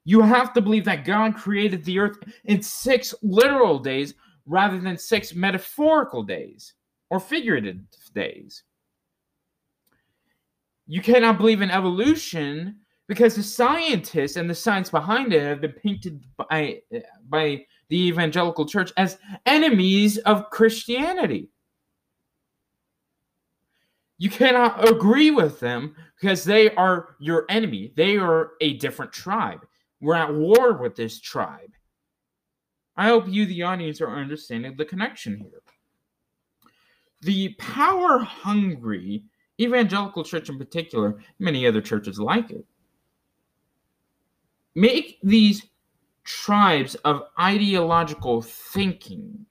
you 0.05 0.23
have 0.23 0.53
to 0.55 0.61
believe 0.61 0.85
that 0.87 1.05
God 1.05 1.37
created 1.37 1.85
the 1.85 1.99
earth 1.99 2.19
in 2.45 2.63
six 2.63 3.15
literal 3.23 3.79
days 3.79 4.15
rather 4.51 4.81
than 4.81 4.99
six 4.99 5.33
metaphorical 5.35 6.25
days 6.25 6.75
or 7.09 7.21
figurative 7.21 7.79
days. 8.15 8.65
You 10.89 11.01
cannot 11.01 11.39
believe 11.39 11.63
in 11.63 11.71
evolution 11.71 12.81
because 13.07 13.37
the 13.37 13.45
scientists 13.45 14.35
and 14.35 14.51
the 14.51 14.55
science 14.55 14.91
behind 14.91 15.33
it 15.33 15.43
have 15.43 15.61
been 15.61 15.73
painted 15.73 16.25
by 16.37 16.81
by 17.29 17.65
the 17.89 18.09
evangelical 18.09 18.67
church 18.67 18.93
as 18.97 19.19
enemies 19.47 20.19
of 20.19 20.51
Christianity. 20.51 21.49
You 24.19 24.31
cannot 24.31 24.89
agree 24.89 25.31
with 25.31 25.61
them 25.61 25.95
because 26.21 26.43
they 26.43 26.75
are 26.75 27.17
your 27.21 27.47
enemy. 27.49 27.93
They 27.97 28.17
are 28.17 28.53
a 28.61 28.75
different 28.75 29.13
tribe. 29.13 29.65
We're 30.01 30.15
at 30.15 30.35
war 30.35 30.75
with 30.75 30.97
this 30.97 31.21
tribe. 31.21 31.71
I 32.97 33.09
hope 33.09 33.29
you, 33.29 33.47
the 33.47 33.63
audience, 33.63 34.01
are 34.01 34.15
understanding 34.15 34.77
the 34.77 34.85
connection 34.85 35.39
here. 35.39 35.63
The 37.23 37.55
power 37.59 38.19
hungry 38.19 39.25
evangelical 39.61 40.25
church, 40.25 40.49
in 40.49 40.59
particular, 40.59 41.21
many 41.39 41.67
other 41.67 41.81
churches 41.81 42.19
like 42.19 42.51
it, 42.51 42.65
make 44.75 45.19
these 45.23 45.67
tribes 46.25 46.95
of 46.97 47.25
ideological 47.39 48.41
thinking. 48.43 49.47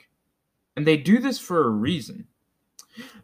And 0.76 0.86
they 0.86 0.98
do 0.98 1.20
this 1.20 1.38
for 1.38 1.66
a 1.66 1.70
reason. 1.70 2.26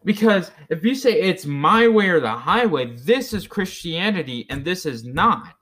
Because 0.03 0.51
if 0.69 0.83
you 0.85 0.95
say 0.95 1.13
it's 1.13 1.45
my 1.45 1.87
way 1.87 2.09
or 2.09 2.19
the 2.19 2.31
highway, 2.31 2.95
this 2.97 3.33
is 3.33 3.47
Christianity 3.47 4.45
and 4.49 4.63
this 4.63 4.85
is 4.85 5.03
not, 5.03 5.55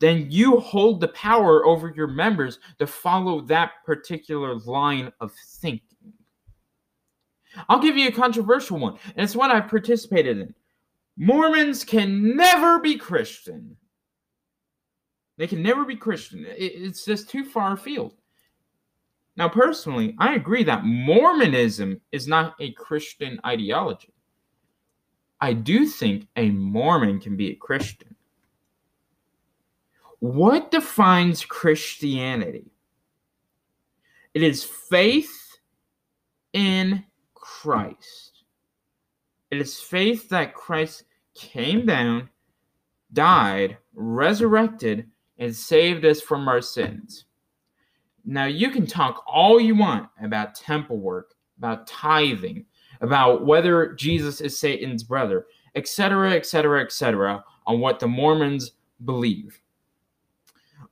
then 0.00 0.26
you 0.30 0.58
hold 0.58 1.00
the 1.00 1.08
power 1.08 1.64
over 1.64 1.92
your 1.94 2.08
members 2.08 2.58
to 2.78 2.86
follow 2.86 3.42
that 3.42 3.72
particular 3.84 4.56
line 4.60 5.12
of 5.20 5.32
thinking. 5.58 5.86
I'll 7.68 7.80
give 7.80 7.96
you 7.96 8.08
a 8.08 8.12
controversial 8.12 8.78
one, 8.78 8.98
and 9.14 9.24
it's 9.24 9.36
one 9.36 9.50
I've 9.50 9.68
participated 9.68 10.38
in. 10.38 10.54
Mormons 11.16 11.84
can 11.84 12.34
never 12.36 12.80
be 12.80 12.96
Christian. 12.96 13.76
They 15.36 15.46
can 15.46 15.62
never 15.62 15.84
be 15.84 15.96
Christian. 15.96 16.46
It's 16.48 17.04
just 17.04 17.28
too 17.28 17.44
far 17.44 17.72
afield. 17.72 18.14
Now, 19.36 19.48
personally, 19.48 20.14
I 20.18 20.34
agree 20.34 20.64
that 20.64 20.84
Mormonism 20.84 22.00
is 22.12 22.26
not 22.26 22.54
a 22.60 22.72
Christian 22.72 23.40
ideology. 23.44 24.12
I 25.40 25.54
do 25.54 25.86
think 25.86 26.26
a 26.36 26.50
Mormon 26.50 27.20
can 27.20 27.36
be 27.36 27.50
a 27.50 27.56
Christian. 27.56 28.09
What 30.20 30.70
defines 30.70 31.44
Christianity? 31.44 32.70
It 34.34 34.42
is 34.42 34.62
faith 34.62 35.58
in 36.52 37.04
Christ. 37.34 38.44
It 39.50 39.60
is 39.60 39.80
faith 39.80 40.28
that 40.28 40.54
Christ 40.54 41.04
came 41.34 41.86
down, 41.86 42.28
died, 43.12 43.78
resurrected, 43.94 45.10
and 45.38 45.56
saved 45.56 46.04
us 46.04 46.20
from 46.20 46.48
our 46.48 46.60
sins. 46.60 47.24
Now, 48.24 48.44
you 48.44 48.70
can 48.70 48.86
talk 48.86 49.24
all 49.26 49.58
you 49.58 49.74
want 49.74 50.08
about 50.22 50.54
temple 50.54 50.98
work, 50.98 51.34
about 51.58 51.86
tithing, 51.86 52.66
about 53.00 53.46
whether 53.46 53.94
Jesus 53.94 54.42
is 54.42 54.58
Satan's 54.58 55.02
brother, 55.02 55.46
etc., 55.74 56.32
etc., 56.34 56.82
etc., 56.82 57.42
on 57.66 57.80
what 57.80 57.98
the 57.98 58.06
Mormons 58.06 58.72
believe. 59.06 59.58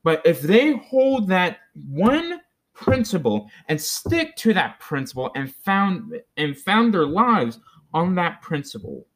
But 0.08 0.22
if 0.24 0.40
they 0.40 0.72
hold 0.72 1.28
that 1.28 1.58
one 1.86 2.40
principle 2.72 3.50
and 3.68 3.78
stick 3.78 4.36
to 4.36 4.54
that 4.54 4.80
principle 4.80 5.30
and 5.34 5.54
found 5.54 6.18
and 6.38 6.56
found 6.56 6.94
their 6.94 7.04
lives 7.04 7.58
on 7.92 8.14
that 8.14 8.40
principle, 8.40 9.06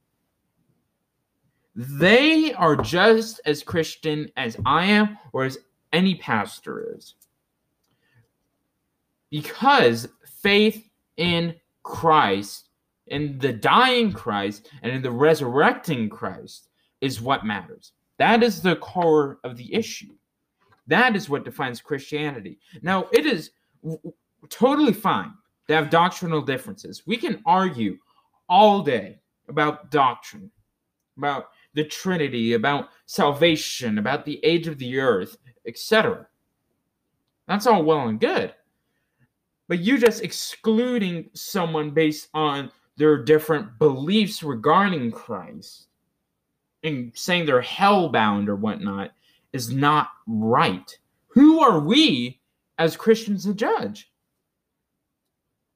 they 1.75 2.53
are 2.53 2.77
just 2.77 3.41
as 3.47 3.63
Christian 3.63 4.31
as 4.37 4.59
I 4.67 4.85
am 4.85 5.17
or 5.33 5.45
as 5.45 5.57
any 5.95 6.17
pastor 6.17 6.95
is. 6.95 7.15
Because 9.31 10.07
faith 10.43 10.91
in 11.17 11.55
Christ, 11.85 12.69
in 13.07 13.39
the 13.39 13.55
dying 13.55 14.13
Christ, 14.13 14.69
and 14.83 14.93
in 14.93 15.01
the 15.01 15.11
resurrecting 15.11 16.11
Christ 16.11 16.69
is 17.01 17.23
what 17.23 17.47
matters. 17.47 17.93
That 18.19 18.43
is 18.43 18.61
the 18.61 18.77
core 18.77 19.39
of 19.43 19.57
the 19.57 19.73
issue. 19.73 20.13
That 20.87 21.17
is 21.17 21.29
what 21.29 21.45
defines 21.45 21.81
Christianity. 21.81 22.59
Now, 22.83 23.09
it 23.13 23.27
is 23.27 23.51
w- 23.83 24.13
totally 24.49 24.93
fine 24.93 25.33
to 25.69 25.75
have 25.75 25.91
doctrinal 25.91 26.43
differences. 26.43 27.07
We 27.07 27.17
can 27.17 27.41
argue 27.47 27.99
all 28.49 28.83
day 28.83 29.21
about 29.49 29.91
doctrine, 29.91 30.51
about 31.17 31.51
the 31.75 31.85
Trinity, 31.85 32.55
about 32.55 32.89
salvation, 33.07 33.99
about 33.99 34.25
the 34.25 34.45
age 34.45 34.67
of 34.67 34.79
the 34.79 34.99
earth, 34.99 35.37
etc. 35.67 36.27
That's 37.47 37.67
all 37.67 37.83
well 37.85 38.09
and 38.09 38.21
good. 38.21 38.55
But 39.69 39.81
you 39.81 39.99
just 39.99 40.23
excluding 40.23 41.31
someone 41.35 41.91
based 41.91 42.29
on 42.35 42.71
their 42.97 43.23
different 43.23 43.79
beliefs 43.79 44.43
regarding 44.43 45.13
Christ 45.13 45.87
and 46.83 47.13
saying 47.15 47.47
they're 47.47 47.63
hellbound 47.63 48.49
or 48.49 48.57
whatnot 48.57 49.13
is 49.53 49.71
not 49.71 50.11
right. 50.27 50.97
Who 51.29 51.61
are 51.61 51.81
we 51.81 52.41
as 52.79 52.97
Christians 52.97 53.45
to 53.45 53.55
judge? 53.55 54.11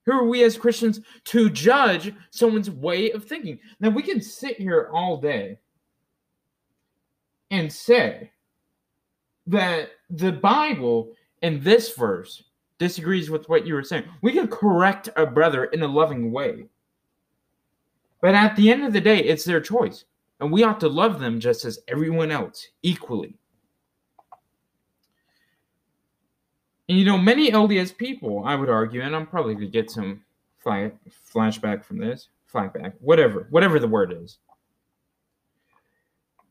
Who 0.04 0.12
are 0.12 0.24
we 0.24 0.44
as 0.44 0.56
Christians 0.56 1.00
to 1.24 1.50
judge 1.50 2.14
someone's 2.30 2.70
way 2.70 3.10
of 3.10 3.24
thinking? 3.24 3.58
Now, 3.80 3.90
we 3.90 4.02
can 4.02 4.20
sit 4.20 4.56
here 4.56 4.88
all 4.92 5.16
day 5.16 5.58
and 7.50 7.72
say 7.72 8.30
that 9.48 9.90
the 10.10 10.32
Bible 10.32 11.12
in 11.42 11.60
this 11.60 11.94
verse 11.94 12.44
disagrees 12.78 13.30
with 13.30 13.48
what 13.48 13.66
you 13.66 13.74
were 13.74 13.82
saying. 13.82 14.04
We 14.22 14.32
can 14.32 14.48
correct 14.48 15.08
a 15.16 15.26
brother 15.26 15.64
in 15.66 15.82
a 15.82 15.88
loving 15.88 16.30
way. 16.30 16.66
But 18.20 18.34
at 18.34 18.56
the 18.56 18.70
end 18.70 18.84
of 18.84 18.92
the 18.92 19.00
day, 19.00 19.18
it's 19.18 19.44
their 19.44 19.60
choice. 19.60 20.04
And 20.40 20.52
we 20.52 20.62
ought 20.62 20.80
to 20.80 20.88
love 20.88 21.18
them 21.18 21.40
just 21.40 21.64
as 21.64 21.80
everyone 21.88 22.30
else, 22.30 22.68
equally. 22.82 23.34
And 26.88 26.98
you 26.98 27.04
know, 27.04 27.18
many 27.18 27.50
LDS 27.50 27.96
people, 27.96 28.44
I 28.44 28.54
would 28.54 28.70
argue, 28.70 29.02
and 29.02 29.14
I'm 29.14 29.26
probably 29.26 29.54
going 29.54 29.66
to 29.66 29.72
get 29.72 29.90
some 29.90 30.22
fly, 30.58 30.92
flashback 31.32 31.84
from 31.84 31.98
this, 31.98 32.28
flashback, 32.52 32.94
whatever, 33.00 33.48
whatever 33.50 33.78
the 33.78 33.88
word 33.88 34.12
is. 34.12 34.38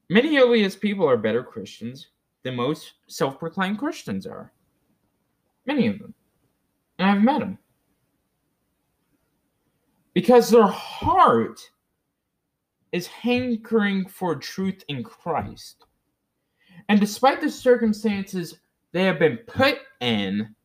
Many 0.09 0.35
LDS 0.35 0.79
people 0.79 1.09
are 1.09 1.17
better 1.17 1.43
Christians 1.43 2.07
than 2.43 2.55
most 2.55 2.93
self 3.07 3.39
proclaimed 3.39 3.79
Christians 3.79 4.27
are. 4.27 4.51
Many 5.65 5.87
of 5.87 5.99
them. 5.99 6.13
And 6.99 7.09
I've 7.09 7.23
met 7.23 7.39
them. 7.39 7.57
Because 10.13 10.49
their 10.49 10.67
heart 10.67 11.59
is 12.91 13.07
hankering 13.07 14.07
for 14.07 14.35
truth 14.35 14.83
in 14.87 15.03
Christ. 15.03 15.85
And 16.87 16.99
despite 16.99 17.41
the 17.41 17.49
circumstances 17.49 18.59
they 18.91 19.03
have 19.03 19.19
been 19.19 19.37
put 19.47 19.79
in, 20.01 20.55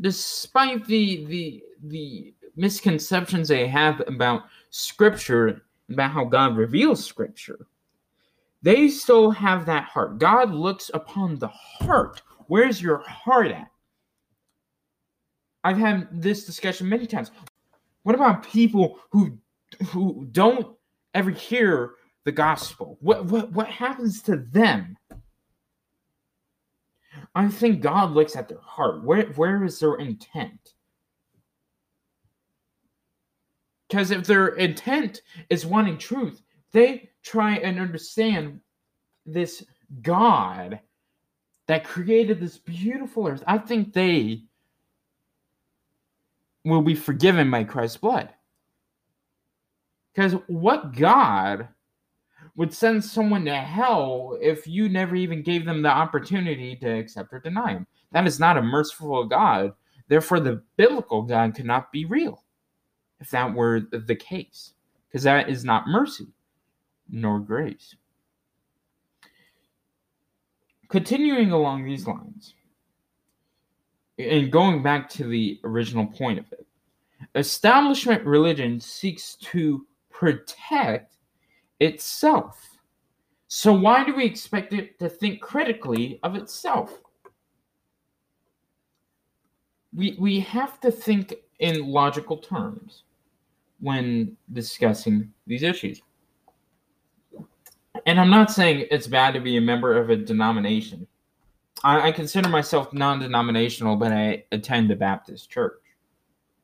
despite 0.00 0.86
the 0.86 1.24
the 1.26 1.62
the 1.84 2.34
misconceptions 2.56 3.48
they 3.48 3.68
have 3.68 4.02
about 4.06 4.42
Scripture 4.70 5.62
about 5.90 6.10
how 6.10 6.24
God 6.24 6.56
reveals 6.56 7.04
scripture, 7.04 7.66
they 8.62 8.88
still 8.88 9.30
have 9.30 9.66
that 9.66 9.84
heart. 9.84 10.18
God 10.18 10.52
looks 10.52 10.90
upon 10.92 11.38
the 11.38 11.48
heart. 11.48 12.22
Where's 12.46 12.82
your 12.82 12.98
heart 12.98 13.50
at? 13.50 13.70
I've 15.64 15.78
had 15.78 16.08
this 16.10 16.44
discussion 16.44 16.88
many 16.88 17.06
times. 17.06 17.30
What 18.02 18.14
about 18.14 18.46
people 18.46 19.00
who 19.10 19.38
who 19.88 20.26
don't 20.32 20.76
ever 21.14 21.30
hear 21.30 21.94
the 22.24 22.32
gospel? 22.32 22.96
What 23.00 23.26
what 23.26 23.52
what 23.52 23.68
happens 23.68 24.22
to 24.22 24.36
them? 24.36 24.96
I 27.34 27.48
think 27.48 27.80
God 27.80 28.12
looks 28.12 28.36
at 28.36 28.48
their 28.48 28.60
heart. 28.60 29.04
Where 29.04 29.26
where 29.32 29.64
is 29.64 29.78
their 29.78 29.94
intent? 29.96 30.74
Because 33.88 34.10
if 34.10 34.26
their 34.26 34.48
intent 34.48 35.22
is 35.48 35.64
wanting 35.64 35.98
truth, 35.98 36.42
they 36.72 37.10
try 37.22 37.56
and 37.56 37.78
understand 37.78 38.60
this 39.24 39.64
God 40.02 40.80
that 41.66 41.84
created 41.84 42.40
this 42.40 42.58
beautiful 42.58 43.28
earth. 43.28 43.44
I 43.46 43.58
think 43.58 43.92
they 43.92 44.42
will 46.64 46.82
be 46.82 46.94
forgiven 46.94 47.50
by 47.50 47.64
Christ's 47.64 47.96
blood. 47.96 48.30
Because 50.12 50.32
what 50.48 50.94
God 50.94 51.68
would 52.58 52.74
send 52.74 53.04
someone 53.04 53.44
to 53.44 53.54
hell 53.54 54.36
if 54.42 54.66
you 54.66 54.88
never 54.88 55.14
even 55.14 55.44
gave 55.44 55.64
them 55.64 55.80
the 55.80 55.88
opportunity 55.88 56.74
to 56.74 56.88
accept 56.88 57.32
or 57.32 57.38
deny 57.38 57.70
him? 57.70 57.86
That 58.10 58.26
is 58.26 58.40
not 58.40 58.56
a 58.56 58.62
merciful 58.62 59.24
God. 59.26 59.72
Therefore, 60.08 60.40
the 60.40 60.60
biblical 60.76 61.22
God 61.22 61.54
could 61.54 61.66
not 61.66 61.92
be 61.92 62.04
real 62.04 62.42
if 63.20 63.30
that 63.30 63.54
were 63.54 63.82
the 63.92 64.16
case, 64.16 64.72
because 65.06 65.22
that 65.22 65.48
is 65.48 65.64
not 65.64 65.86
mercy 65.86 66.26
nor 67.08 67.38
grace. 67.38 67.94
Continuing 70.88 71.52
along 71.52 71.84
these 71.84 72.08
lines, 72.08 72.54
and 74.18 74.50
going 74.50 74.82
back 74.82 75.08
to 75.10 75.28
the 75.28 75.60
original 75.62 76.06
point 76.06 76.40
of 76.40 76.50
it, 76.50 76.66
establishment 77.36 78.24
religion 78.24 78.80
seeks 78.80 79.36
to 79.36 79.86
protect 80.10 81.17
itself. 81.80 82.78
So, 83.48 83.72
why 83.72 84.04
do 84.04 84.14
we 84.14 84.24
expect 84.24 84.72
it 84.72 84.98
to 84.98 85.08
think 85.08 85.40
critically 85.40 86.20
of 86.22 86.34
itself? 86.34 87.00
We, 89.94 90.16
we 90.18 90.40
have 90.40 90.80
to 90.80 90.90
think 90.90 91.34
in 91.60 91.88
logical 91.88 92.36
terms 92.36 93.04
when 93.80 94.36
discussing 94.52 95.32
these 95.46 95.62
issues. 95.62 96.02
And 98.06 98.20
I'm 98.20 98.30
not 98.30 98.50
saying 98.50 98.86
it's 98.90 99.06
bad 99.06 99.34
to 99.34 99.40
be 99.40 99.56
a 99.56 99.60
member 99.60 99.96
of 99.96 100.10
a 100.10 100.16
denomination. 100.16 101.06
I, 101.84 102.08
I 102.08 102.12
consider 102.12 102.48
myself 102.48 102.92
non 102.92 103.18
denominational, 103.18 103.96
but 103.96 104.12
I 104.12 104.44
attend 104.52 104.90
a 104.90 104.96
Baptist 104.96 105.50
church. 105.50 105.80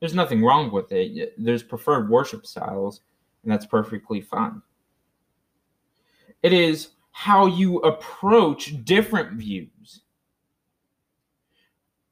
There's 0.01 0.15
nothing 0.15 0.43
wrong 0.43 0.71
with 0.71 0.93
it. 0.93 1.35
There's 1.39 1.63
preferred 1.63 2.11
worship 2.11 2.47
styles, 2.47 3.01
and 3.43 3.51
that's 3.51 3.67
perfectly 3.67 4.21
fine. 4.21 4.61
It 6.45 6.53
is 6.53 6.91
how 7.13 7.47
you 7.47 7.79
approach 7.79 8.85
different 8.85 9.33
views. 9.33 10.03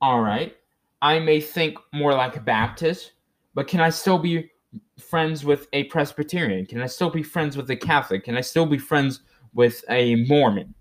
All 0.00 0.22
right, 0.22 0.56
I 1.02 1.18
may 1.18 1.38
think 1.38 1.76
more 1.92 2.14
like 2.14 2.36
a 2.36 2.40
Baptist, 2.40 3.12
but 3.54 3.68
can 3.68 3.80
I 3.80 3.90
still 3.90 4.18
be 4.18 4.50
friends 4.98 5.44
with 5.44 5.68
a 5.74 5.84
Presbyterian? 5.84 6.64
Can 6.64 6.80
I 6.80 6.86
still 6.86 7.10
be 7.10 7.22
friends 7.22 7.58
with 7.58 7.70
a 7.70 7.76
Catholic? 7.76 8.24
Can 8.24 8.38
I 8.38 8.40
still 8.40 8.64
be 8.64 8.78
friends 8.78 9.20
with 9.52 9.84
a 9.90 10.14
Mormon? 10.24 10.74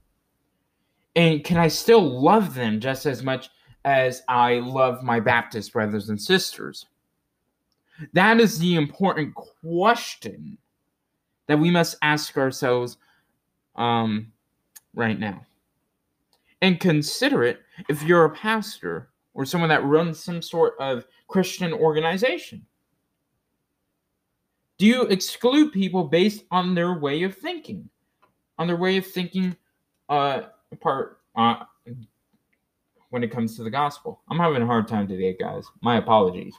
And 1.17 1.43
can 1.43 1.57
I 1.57 1.67
still 1.67 2.21
love 2.21 2.55
them 2.55 2.79
just 2.79 3.05
as 3.05 3.21
much 3.21 3.49
as 3.83 4.21
I 4.29 4.59
love 4.59 5.03
my 5.03 5.19
Baptist 5.19 5.73
brothers 5.73 6.07
and 6.07 6.21
sisters? 6.21 6.85
That 8.13 8.39
is 8.39 8.59
the 8.59 8.75
important 8.75 9.35
question 9.35 10.57
that 11.47 11.59
we 11.59 11.69
must 11.69 11.97
ask 12.01 12.37
ourselves 12.37 12.95
um, 13.75 14.31
right 14.93 15.19
now. 15.19 15.45
And 16.61 16.79
consider 16.79 17.43
it 17.43 17.59
if 17.89 18.03
you're 18.03 18.25
a 18.25 18.29
pastor 18.29 19.09
or 19.33 19.45
someone 19.45 19.69
that 19.69 19.83
runs 19.83 20.19
some 20.19 20.41
sort 20.41 20.73
of 20.79 21.05
Christian 21.27 21.73
organization. 21.73 22.65
Do 24.77 24.85
you 24.85 25.03
exclude 25.03 25.71
people 25.71 26.03
based 26.05 26.43
on 26.51 26.75
their 26.75 26.99
way 26.99 27.23
of 27.23 27.37
thinking? 27.37 27.89
On 28.57 28.67
their 28.67 28.77
way 28.77 28.97
of 28.97 29.05
thinking 29.05 29.55
uh, 30.09 30.41
part 30.79 31.19
uh, 31.35 31.63
when 33.09 33.23
it 33.23 33.31
comes 33.31 33.55
to 33.55 33.63
the 33.63 33.69
gospel? 33.69 34.21
I'm 34.29 34.39
having 34.39 34.61
a 34.61 34.65
hard 34.65 34.87
time 34.87 35.07
today, 35.07 35.35
guys. 35.39 35.65
My 35.81 35.97
apologies. 35.97 36.55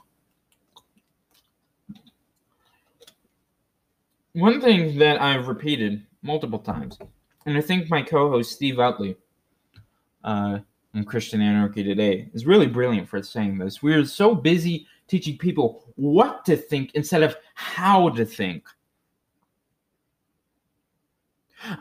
One 4.33 4.59
thing 4.61 4.97
that 4.97 5.21
I've 5.21 5.47
repeated 5.47 6.05
multiple 6.23 6.59
times, 6.59 6.97
and 7.45 7.57
I 7.57 7.61
think 7.61 7.89
my 7.89 8.01
co 8.01 8.29
host 8.29 8.51
Steve 8.53 8.79
Utley 8.79 9.15
uh, 10.23 10.59
on 10.95 11.03
Christian 11.03 11.41
Anarchy 11.41 11.83
Today 11.83 12.29
is 12.33 12.45
really 12.45 12.67
brilliant 12.67 13.07
for 13.07 13.21
saying 13.21 13.57
this. 13.57 13.83
We 13.83 13.93
are 13.93 14.05
so 14.05 14.33
busy 14.33 14.87
teaching 15.07 15.37
people 15.37 15.83
what 15.95 16.45
to 16.45 16.55
think 16.55 16.91
instead 16.95 17.23
of 17.23 17.35
how 17.55 18.09
to 18.09 18.25
think. 18.25 18.65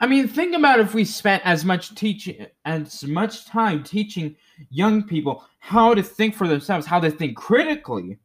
I 0.00 0.06
mean, 0.06 0.28
think 0.28 0.54
about 0.54 0.80
if 0.80 0.94
we 0.94 1.04
spent 1.04 1.42
as 1.44 1.64
much 1.64 1.94
teaching 1.94 2.46
as 2.64 3.04
much 3.04 3.46
time 3.46 3.82
teaching 3.82 4.36
young 4.70 5.02
people 5.02 5.44
how 5.58 5.94
to 5.94 6.02
think 6.02 6.34
for 6.34 6.46
themselves, 6.46 6.86
how 6.86 7.00
to 7.00 7.10
think 7.10 7.36
critically, 7.36 8.18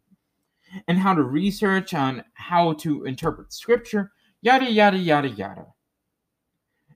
and 0.88 1.00
how 1.00 1.13
to 1.13 1.24
research 1.24 1.94
on 1.94 2.24
how 2.34 2.74
to 2.74 3.06
interpret 3.06 3.54
scripture, 3.54 4.12
yada 4.41 4.72
yada 4.72 4.98
yada 4.98 5.30
yada. 5.30 5.65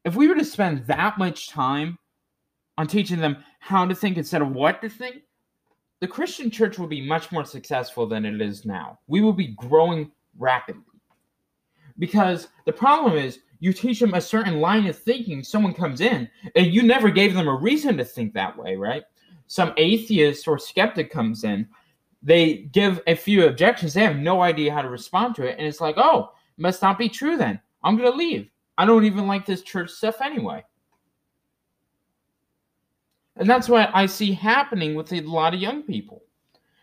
If 0.04 0.16
we 0.16 0.28
were 0.28 0.36
to 0.36 0.46
spend 0.46 0.86
that 0.88 1.18
much 1.18 1.50
time 1.50 1.98
on 2.78 2.88
teaching 2.88 3.20
them 3.20 3.44
how 3.60 3.86
to 3.86 3.94
think 3.94 4.18
instead 4.18 4.42
of 4.42 4.52
what 4.52 4.82
to 4.82 4.90
think, 4.90 5.24
the 6.00 6.08
Christian 6.08 6.50
church 6.50 6.80
will 6.80 6.88
be 6.88 7.06
much 7.06 7.32
more 7.32 7.46
successful 7.46 8.08
than 8.08 8.26
it 8.26 8.42
is 8.42 8.66
now. 8.66 8.98
We 9.08 9.22
will 9.22 9.34
be 9.34 9.50
growing 9.50 10.12
rapidly. 10.38 10.84
Because 12.00 12.48
the 12.66 12.74
problem 12.74 13.16
is, 13.16 13.40
you 13.60 13.72
teach 13.72 14.00
them 14.00 14.16
a 14.16 14.22
certain 14.22 14.60
line 14.60 14.88
of 14.88 14.98
thinking, 14.98 15.44
someone 15.44 15.76
comes 15.76 16.02
in, 16.02 16.28
and 16.56 16.74
you 16.74 16.82
never 16.82 17.12
gave 17.12 17.36
them 17.36 17.48
a 17.48 17.56
reason 17.56 17.96
to 17.98 18.04
think 18.04 18.34
that 18.34 18.58
way, 18.58 18.76
right? 18.76 19.04
Some 19.46 19.74
atheist 19.78 20.48
or 20.48 20.58
skeptic 20.58 21.12
comes 21.12 21.44
in, 21.44 21.68
they 22.24 22.70
give 22.72 23.02
a 23.06 23.14
few 23.14 23.46
objections, 23.46 23.94
they 23.94 24.02
have 24.02 24.18
no 24.18 24.42
idea 24.42 24.74
how 24.74 24.82
to 24.82 24.90
respond 24.90 25.36
to 25.36 25.44
it, 25.44 25.60
and 25.60 25.68
it's 25.68 25.82
like, 25.82 25.96
oh, 25.98 26.32
must 26.58 26.82
not 26.82 26.98
be 26.98 27.10
true 27.10 27.38
then. 27.38 27.60
I'm 27.84 27.98
going 27.98 28.12
to 28.12 28.18
leave. 28.18 28.50
I 28.82 28.86
don't 28.86 29.06
even 29.06 29.28
like 29.28 29.46
this 29.46 29.62
church 29.62 29.92
stuff 29.92 30.22
anyway. 30.22 30.66
And 33.36 33.48
that's 33.48 33.70
what 33.70 33.92
I 33.94 34.08
see 34.08 34.34
happening 34.34 34.96
with 34.96 35.14
a 35.14 35.22
lot 35.22 35.54
of 35.54 35.60
young 35.60 35.84
people. 35.84 36.24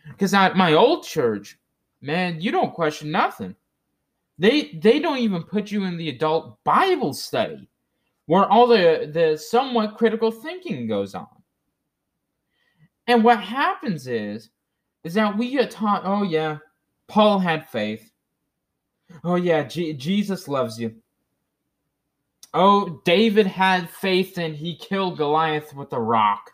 Because 0.07 0.33
at 0.33 0.57
my 0.57 0.75
old 0.75 1.03
church, 1.03 1.59
man, 2.01 2.41
you 2.41 2.53
don't 2.53 2.73
question 2.73 3.11
nothing. 3.11 3.57
They 4.39 4.79
they 4.81 5.01
don't 5.01 5.19
even 5.19 5.43
put 5.43 5.73
you 5.73 5.83
in 5.87 5.97
the 5.97 6.09
adult 6.09 6.63
Bible 6.63 7.15
study 7.15 7.69
where 8.27 8.45
all 8.45 8.69
the, 8.69 9.11
the 9.13 9.37
somewhat 9.37 9.99
critical 9.99 10.31
thinking 10.31 10.87
goes 10.87 11.17
on. 11.17 11.27
And 13.09 13.25
what 13.25 13.41
happens 13.41 14.07
is, 14.07 14.51
is 15.03 15.15
that 15.15 15.37
we 15.37 15.51
get 15.51 15.73
taught, 15.73 16.03
oh 16.05 16.23
yeah, 16.23 16.59
Paul 17.09 17.41
had 17.41 17.69
faith. 17.69 18.13
Oh 19.25 19.35
yeah, 19.35 19.65
G- 19.65 19.95
Jesus 19.95 20.47
loves 20.47 20.79
you. 20.79 20.95
Oh, 22.55 23.01
David 23.05 23.47
had 23.47 23.91
faith 23.91 24.39
and 24.39 24.57
he 24.57 24.77
killed 24.77 25.19
Goliath 25.19 25.75
with 25.75 25.93
a 25.93 26.01
rock. 26.01 26.51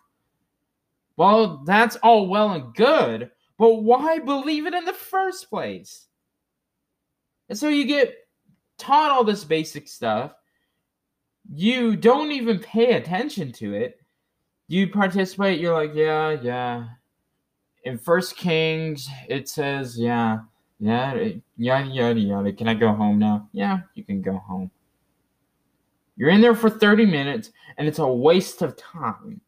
Well, 1.17 1.63
that's 1.65 1.97
all 1.97 2.27
well 2.29 2.51
and 2.53 2.75
good, 2.75 3.31
but 3.59 3.83
why 3.83 4.19
believe 4.19 4.67
it 4.67 4.75
in 4.75 4.85
the 4.85 4.93
first 4.93 5.49
place? 5.49 6.07
And 7.49 7.57
so 7.57 7.69
you 7.69 7.85
get 7.87 8.15
taught 8.79 9.13
all 9.13 9.23
this 9.23 9.45
basic 9.45 9.87
stuff. 9.87 10.33
You 11.53 11.95
don't 11.95 12.33
even 12.33 12.59
pay 12.59 12.95
attention 12.95 13.53
to 13.53 13.75
it. 13.75 14.01
You 14.67 14.89
participate, 14.89 15.61
you're 15.61 15.75
like, 15.75 15.95
yeah, 15.95 16.37
yeah. 16.43 16.87
In 17.85 17.99
First 17.99 18.37
Kings, 18.37 19.09
it 19.29 19.49
says, 19.49 19.99
yeah, 19.99 20.39
yeah, 20.81 21.15
yada, 21.57 21.89
yada, 21.89 22.21
yada. 22.21 22.53
Can 22.53 22.67
I 22.67 22.75
go 22.75 22.93
home 22.93 23.19
now? 23.19 23.49
Yeah, 23.53 23.81
you 23.95 24.03
can 24.03 24.23
go 24.23 24.39
home. 24.39 24.71
You're 26.17 26.31
in 26.31 26.41
there 26.41 26.55
for 26.55 26.71
30 26.71 27.07
minutes 27.07 27.51
and 27.77 27.89
it's 27.89 27.99
a 27.99 28.07
waste 28.07 28.63
of 28.63 28.77
time. 28.77 29.41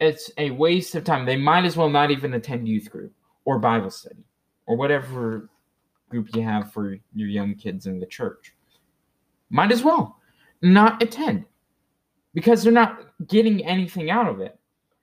It's 0.00 0.30
a 0.38 0.50
waste 0.50 0.94
of 0.94 1.04
time. 1.04 1.26
They 1.26 1.36
might 1.36 1.64
as 1.64 1.76
well 1.76 1.90
not 1.90 2.10
even 2.10 2.34
attend 2.34 2.66
youth 2.66 2.90
group 2.90 3.12
or 3.44 3.58
Bible 3.58 3.90
study 3.90 4.24
or 4.66 4.76
whatever 4.76 5.50
group 6.08 6.34
you 6.34 6.42
have 6.42 6.72
for 6.72 6.96
your 7.14 7.28
young 7.28 7.54
kids 7.54 7.86
in 7.86 8.00
the 8.00 8.06
church. 8.06 8.54
Might 9.50 9.72
as 9.72 9.82
well 9.82 10.16
not 10.62 11.02
attend 11.02 11.44
because 12.34 12.62
they're 12.62 12.72
not 12.72 13.08
getting 13.26 13.64
anything 13.64 14.10
out 14.10 14.28
of 14.28 14.40
it. 14.40 14.58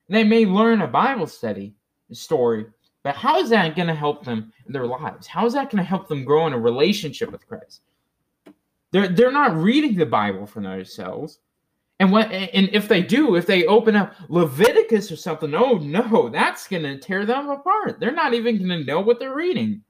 They 0.09 0.23
may 0.23 0.45
learn 0.45 0.81
a 0.81 0.87
Bible 0.87 1.27
study 1.27 1.75
story, 2.11 2.65
but 3.03 3.15
how 3.15 3.39
is 3.39 3.49
that 3.49 3.75
going 3.75 3.87
to 3.87 3.95
help 3.95 4.23
them 4.23 4.51
in 4.65 4.73
their 4.73 4.85
lives? 4.85 5.27
How 5.27 5.45
is 5.45 5.53
that 5.53 5.69
going 5.69 5.83
to 5.83 5.89
help 5.89 6.07
them 6.07 6.23
grow 6.23 6.47
in 6.47 6.53
a 6.53 6.59
relationship 6.59 7.31
with 7.31 7.47
Christ? 7.47 7.81
They're 8.91 9.07
they're 9.09 9.31
not 9.31 9.55
reading 9.55 9.95
the 9.95 10.05
Bible 10.05 10.45
for 10.45 10.61
themselves. 10.61 11.39
And 11.99 12.11
what 12.11 12.31
and 12.31 12.69
if 12.71 12.87
they 12.87 13.01
do, 13.01 13.35
if 13.35 13.45
they 13.45 13.65
open 13.65 13.95
up 13.95 14.13
Leviticus 14.29 15.11
or 15.11 15.15
something, 15.15 15.53
oh 15.55 15.77
no, 15.77 16.29
that's 16.29 16.67
gonna 16.67 16.97
tear 16.97 17.25
them 17.25 17.49
apart. 17.49 17.99
They're 17.99 18.11
not 18.11 18.33
even 18.33 18.59
gonna 18.59 18.83
know 18.83 19.01
what 19.01 19.19
they're 19.19 19.35
reading. 19.35 19.83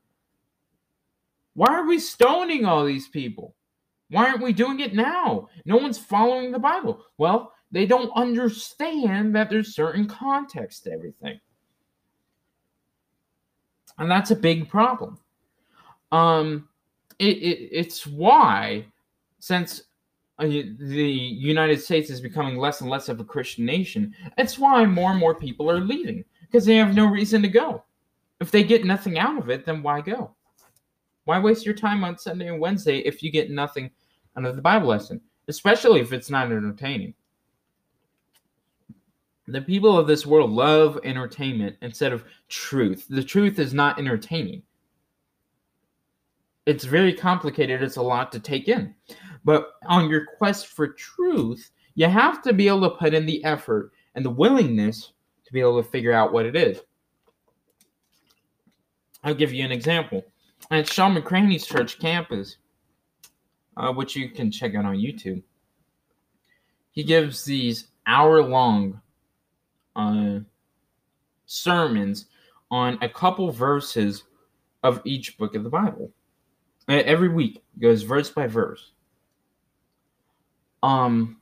Why 1.54 1.74
are 1.74 1.88
we 1.88 2.00
stoning 2.00 2.66
all 2.66 2.86
these 2.86 3.08
people? 3.08 3.56
Why 4.10 4.30
aren't 4.30 4.44
we 4.44 4.54
doing 4.54 4.80
it 4.80 4.94
now? 4.94 5.50
No 5.66 5.78
one's 5.78 5.98
following 5.98 6.52
the 6.52 6.60
Bible. 6.60 7.04
Well, 7.18 7.54
they 7.72 7.86
don't 7.86 8.12
understand 8.16 9.36
that 9.36 9.50
there's 9.50 9.76
certain 9.76 10.08
context 10.08 10.84
to 10.84 10.92
everything. 10.92 11.40
And 13.98 14.10
that's 14.10 14.32
a 14.32 14.36
big 14.36 14.70
problem. 14.70 15.18
Um, 16.12 16.70
it, 17.20 17.38
it 17.38 17.70
it's 17.72 18.06
why, 18.06 18.86
since 19.40 19.84
uh, 20.40 20.46
the 20.46 20.62
United 20.62 21.82
States 21.82 22.10
is 22.10 22.22
becoming 22.22 22.58
less 22.58 22.82
and 22.82 22.90
less 22.90 23.10
of 23.10 23.20
a 23.20 23.24
Christian 23.24 23.66
nation, 23.66 24.14
it's 24.38 24.60
why 24.60 24.86
more 24.86 25.12
and 25.12 25.20
more 25.20 25.36
people 25.36 25.70
are 25.70 25.80
leaving 25.80 26.24
because 26.42 26.66
they 26.66 26.76
have 26.76 26.96
no 26.96 27.06
reason 27.06 27.42
to 27.42 27.48
go. 27.48 27.84
If 28.40 28.52
they 28.52 28.64
get 28.64 28.86
nothing 28.86 29.18
out 29.18 29.38
of 29.38 29.50
it, 29.50 29.66
then 29.66 29.82
why 29.82 30.02
go? 30.02 30.36
Why 31.26 31.40
waste 31.40 31.66
your 31.66 31.76
time 31.76 32.04
on 32.04 32.18
Sunday 32.18 32.48
and 32.48 32.60
Wednesday 32.60 33.00
if 33.00 33.22
you 33.22 33.32
get 33.32 33.52
nothing 33.52 33.92
out 34.38 34.46
of 34.46 34.56
the 34.56 34.62
Bible 34.62 34.88
lesson, 34.88 35.20
especially 35.48 36.00
if 36.00 36.14
it's 36.14 36.30
not 36.30 36.52
entertaining? 36.52 37.14
The 39.48 39.62
people 39.62 39.98
of 39.98 40.08
this 40.08 40.26
world 40.26 40.52
love 40.52 41.00
entertainment 41.04 41.78
instead 41.82 42.14
of 42.14 42.26
truth. 42.48 43.08
The 43.10 43.24
truth 43.24 43.60
is 43.60 43.74
not 43.74 43.98
entertaining. 43.98 44.62
It's 46.68 46.84
very 46.84 47.14
complicated, 47.14 47.82
it's 47.82 47.96
a 47.96 48.02
lot 48.02 48.30
to 48.34 48.42
take 48.42 48.68
in. 48.68 48.94
But 49.46 49.72
on 49.86 50.10
your 50.10 50.26
quest 50.38 50.68
for 50.68 50.90
truth, 50.90 51.72
you 51.96 52.08
have 52.08 52.42
to 52.42 52.52
be 52.52 52.68
able 52.68 52.82
to 52.82 52.98
put 52.98 53.14
in 53.14 53.26
the 53.26 53.42
effort 53.46 53.94
and 54.16 54.26
the 54.26 54.30
willingness 54.30 55.14
to 55.46 55.54
be 55.54 55.62
able 55.62 55.82
to 55.82 55.90
figure 55.90 56.12
out 56.12 56.34
what 56.34 56.46
it 56.46 56.58
is. 56.58 56.82
I'll 59.24 59.34
give 59.34 59.54
you 59.54 59.64
an 59.64 59.72
example. 59.72 60.26
At 60.70 60.92
Shawn 60.92 61.16
McCraney's 61.16 61.66
church 61.66 62.00
campus, 62.00 62.58
uh, 63.78 63.94
which 63.94 64.18
you 64.18 64.30
can 64.30 64.52
check 64.52 64.76
out 64.76 64.84
on 64.84 64.98
YouTube, 64.98 65.42
he 66.92 67.02
gives 67.06 67.46
these 67.46 67.88
hour 68.06 68.44
long 68.44 69.00
uh, 69.96 70.40
sermons 71.46 72.26
on 72.70 72.98
a 73.02 73.08
couple 73.08 73.52
verses 73.52 74.26
of 74.84 75.02
each 75.06 75.38
book 75.38 75.56
of 75.56 75.64
the 75.64 75.70
Bible. 75.70 76.12
Every 76.88 77.30
week 77.30 77.64
goes 77.80 78.04
verse 78.04 78.30
by 78.30 78.48
verse. 78.48 78.92
Um, 80.84 81.42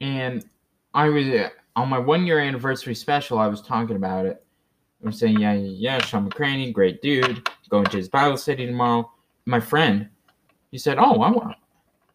and 0.00 0.44
I 0.92 1.08
was 1.08 1.26
on 1.76 1.88
my 1.88 1.98
one 1.98 2.26
year 2.26 2.38
anniversary 2.40 2.94
special. 2.94 3.38
I 3.38 3.46
was 3.46 3.62
talking 3.62 3.96
about 3.96 4.26
it. 4.26 4.44
I'm 5.04 5.12
saying, 5.12 5.40
yeah, 5.40 5.52
yeah, 5.52 5.98
Shawn 6.02 6.28
McCraney, 6.28 6.72
great 6.72 7.02
dude. 7.02 7.48
Going 7.68 7.84
to 7.86 7.96
his 7.96 8.08
Bible 8.08 8.36
study 8.36 8.66
tomorrow. 8.66 9.10
My 9.46 9.60
friend, 9.60 10.08
he 10.70 10.78
said, 10.78 10.98
"Oh, 10.98 11.20
I 11.20 11.30
want. 11.30 11.56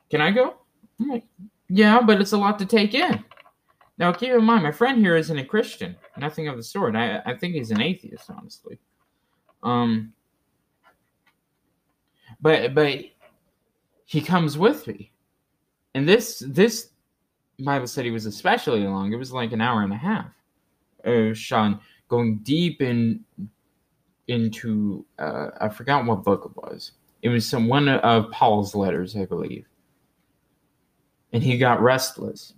Can 0.09 0.21
I 0.21 0.31
go?" 0.31 0.55
I'm 0.99 1.09
like, 1.09 1.25
"Yeah, 1.67 2.01
but 2.01 2.21
it's 2.21 2.31
a 2.31 2.37
lot 2.37 2.57
to 2.59 2.65
take 2.65 2.93
in." 2.93 3.23
Now, 3.97 4.11
keep 4.13 4.31
in 4.31 4.43
mind, 4.43 4.63
my 4.63 4.71
friend 4.71 4.97
here 4.97 5.17
isn't 5.17 5.37
a 5.37 5.43
Christian. 5.43 5.95
Nothing 6.17 6.47
of 6.47 6.55
the 6.55 6.63
sort. 6.63 6.95
I, 6.95 7.21
I 7.25 7.35
think 7.35 7.55
he's 7.55 7.71
an 7.71 7.81
atheist, 7.81 8.29
honestly. 8.29 8.79
Um, 9.61 10.13
but 12.41 12.73
but 12.73 12.99
he 14.05 14.21
comes 14.21 14.57
with 14.57 14.87
me, 14.87 15.11
and 15.93 16.07
this 16.07 16.43
this 16.47 16.89
Bible 17.59 17.87
study 17.87 18.11
was 18.11 18.25
especially 18.25 18.81
long. 18.85 19.11
It 19.13 19.17
was 19.17 19.31
like 19.31 19.51
an 19.51 19.61
hour 19.61 19.83
and 19.83 19.93
a 19.93 19.97
half. 19.97 20.31
Uh, 21.05 21.33
Shawn 21.33 21.79
going 22.07 22.37
deep 22.39 22.81
in 22.81 23.23
into 24.29 25.05
uh, 25.17 25.49
I 25.59 25.69
forgot 25.69 26.05
what 26.05 26.23
book 26.23 26.45
it 26.45 26.61
was. 26.61 26.91
It 27.21 27.29
was 27.29 27.47
some 27.47 27.67
one 27.67 27.89
of 27.89 28.31
Paul's 28.31 28.75
letters, 28.75 29.15
I 29.15 29.25
believe. 29.25 29.65
And 31.33 31.43
he 31.43 31.57
got 31.57 31.81
restless 31.81 32.53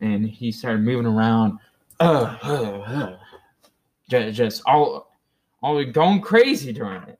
and 0.00 0.26
he 0.26 0.50
started 0.50 0.82
moving 0.82 1.06
around, 1.06 1.58
uh, 2.00 2.36
uh, 2.42 2.82
uh, 2.86 3.16
just, 4.10 4.36
just 4.36 4.62
all, 4.66 5.14
all 5.62 5.82
going 5.84 6.20
crazy 6.20 6.72
during 6.72 7.02
it. 7.04 7.18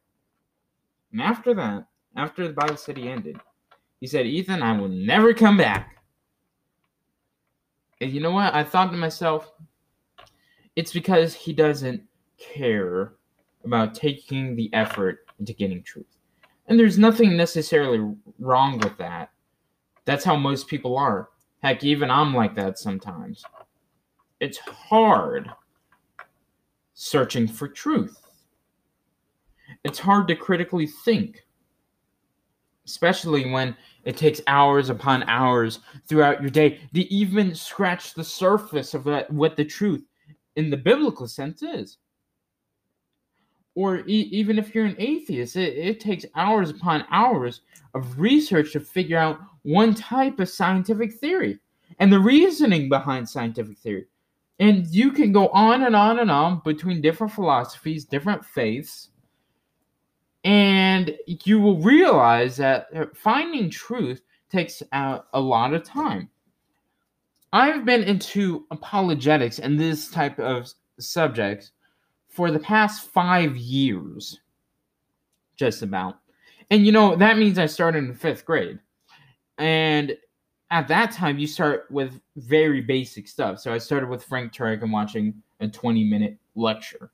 And 1.12 1.20
after 1.20 1.54
that, 1.54 1.86
after 2.16 2.46
the 2.46 2.54
Bible 2.54 2.76
study 2.76 3.08
ended, 3.08 3.38
he 4.00 4.06
said, 4.06 4.26
Ethan, 4.26 4.62
I 4.62 4.78
will 4.78 4.88
never 4.88 5.32
come 5.32 5.56
back. 5.56 5.96
And 8.00 8.10
you 8.10 8.20
know 8.20 8.32
what? 8.32 8.54
I 8.54 8.64
thought 8.64 8.90
to 8.90 8.96
myself, 8.96 9.52
it's 10.74 10.92
because 10.92 11.34
he 11.34 11.52
doesn't 11.52 12.02
care 12.36 13.14
about 13.64 13.94
taking 13.94 14.56
the 14.56 14.72
effort 14.72 15.26
into 15.38 15.52
getting 15.52 15.82
truth. 15.82 16.18
And 16.66 16.78
there's 16.78 16.98
nothing 16.98 17.36
necessarily 17.36 18.14
wrong 18.38 18.78
with 18.78 18.96
that. 18.98 19.30
That's 20.04 20.24
how 20.24 20.36
most 20.36 20.66
people 20.66 20.96
are. 20.96 21.28
Heck, 21.62 21.84
even 21.84 22.10
I'm 22.10 22.34
like 22.34 22.56
that 22.56 22.78
sometimes. 22.78 23.44
It's 24.40 24.58
hard 24.58 25.48
searching 26.94 27.46
for 27.46 27.68
truth. 27.68 28.18
It's 29.84 29.98
hard 29.98 30.26
to 30.28 30.34
critically 30.34 30.86
think, 30.86 31.44
especially 32.86 33.50
when 33.50 33.76
it 34.04 34.16
takes 34.16 34.40
hours 34.46 34.90
upon 34.90 35.22
hours 35.24 35.80
throughout 36.06 36.40
your 36.40 36.50
day 36.50 36.80
to 36.94 37.00
even 37.12 37.54
scratch 37.54 38.14
the 38.14 38.24
surface 38.24 38.94
of 38.94 39.06
what 39.28 39.56
the 39.56 39.64
truth 39.64 40.04
in 40.56 40.70
the 40.70 40.76
biblical 40.76 41.28
sense 41.28 41.62
is. 41.62 41.98
Or 43.74 44.00
e- 44.00 44.28
even 44.32 44.58
if 44.58 44.74
you're 44.74 44.84
an 44.84 44.96
atheist, 44.98 45.56
it, 45.56 45.76
it 45.76 46.00
takes 46.00 46.26
hours 46.34 46.70
upon 46.70 47.06
hours 47.10 47.62
of 47.94 48.18
research 48.18 48.72
to 48.72 48.80
figure 48.80 49.18
out 49.18 49.40
one 49.62 49.94
type 49.94 50.40
of 50.40 50.48
scientific 50.48 51.12
theory 51.14 51.58
and 51.98 52.12
the 52.12 52.18
reasoning 52.18 52.88
behind 52.88 53.28
scientific 53.28 53.78
theory. 53.78 54.06
And 54.58 54.86
you 54.88 55.12
can 55.12 55.32
go 55.32 55.48
on 55.48 55.84
and 55.84 55.96
on 55.96 56.18
and 56.18 56.30
on 56.30 56.60
between 56.64 57.00
different 57.00 57.32
philosophies, 57.32 58.04
different 58.04 58.44
faiths, 58.44 59.08
and 60.44 61.16
you 61.26 61.60
will 61.60 61.78
realize 61.78 62.56
that 62.56 63.16
finding 63.16 63.70
truth 63.70 64.22
takes 64.50 64.82
a, 64.92 65.20
a 65.32 65.40
lot 65.40 65.72
of 65.72 65.84
time. 65.84 66.28
I've 67.52 67.84
been 67.84 68.02
into 68.02 68.66
apologetics 68.70 69.58
and 69.58 69.78
this 69.78 70.10
type 70.10 70.38
of 70.38 70.72
subjects 70.98 71.72
for 72.28 72.50
the 72.50 72.58
past 72.58 73.08
five 73.10 73.56
years, 73.56 74.40
just 75.56 75.82
about. 75.82 76.18
And 76.70 76.86
you 76.86 76.92
know, 76.92 77.14
that 77.16 77.38
means 77.38 77.58
I 77.58 77.66
started 77.66 78.04
in 78.04 78.14
fifth 78.14 78.44
grade. 78.46 78.78
And 79.58 80.16
at 80.70 80.88
that 80.88 81.12
time, 81.12 81.38
you 81.38 81.46
start 81.46 81.86
with 81.90 82.18
very 82.36 82.80
basic 82.80 83.28
stuff. 83.28 83.60
So 83.60 83.72
I 83.72 83.78
started 83.78 84.08
with 84.08 84.24
Frank 84.24 84.54
Turek 84.54 84.82
and 84.82 84.90
watching 84.90 85.34
a 85.60 85.68
20 85.68 86.04
minute 86.04 86.38
lecture. 86.54 87.10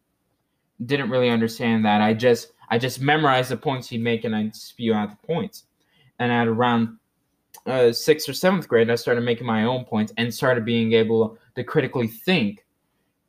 Didn't 0.87 1.11
really 1.11 1.29
understand 1.29 1.85
that. 1.85 2.01
I 2.01 2.15
just 2.15 2.53
I 2.71 2.79
just 2.79 3.01
memorized 3.01 3.51
the 3.51 3.57
points 3.57 3.89
he'd 3.89 4.03
make 4.03 4.25
and 4.25 4.35
I'd 4.35 4.55
spew 4.55 4.95
out 4.95 5.11
the 5.11 5.27
points. 5.27 5.65
And 6.19 6.31
at 6.33 6.49
around 6.49 6.99
uh, 7.67 7.93
sixth 7.93 8.29
or 8.29 8.33
seventh 8.33 8.69
grade, 8.69 8.91
I 8.91 8.95
started 8.95 9.23
making 9.23 9.47
my 9.47 9.65
own 9.65 9.85
points 9.85 10.13
and 10.17 10.33
started 10.33 10.65
being 10.65 10.93
able 10.93 11.39
to 11.55 11.65
critically 11.65 12.09
think 12.09 12.65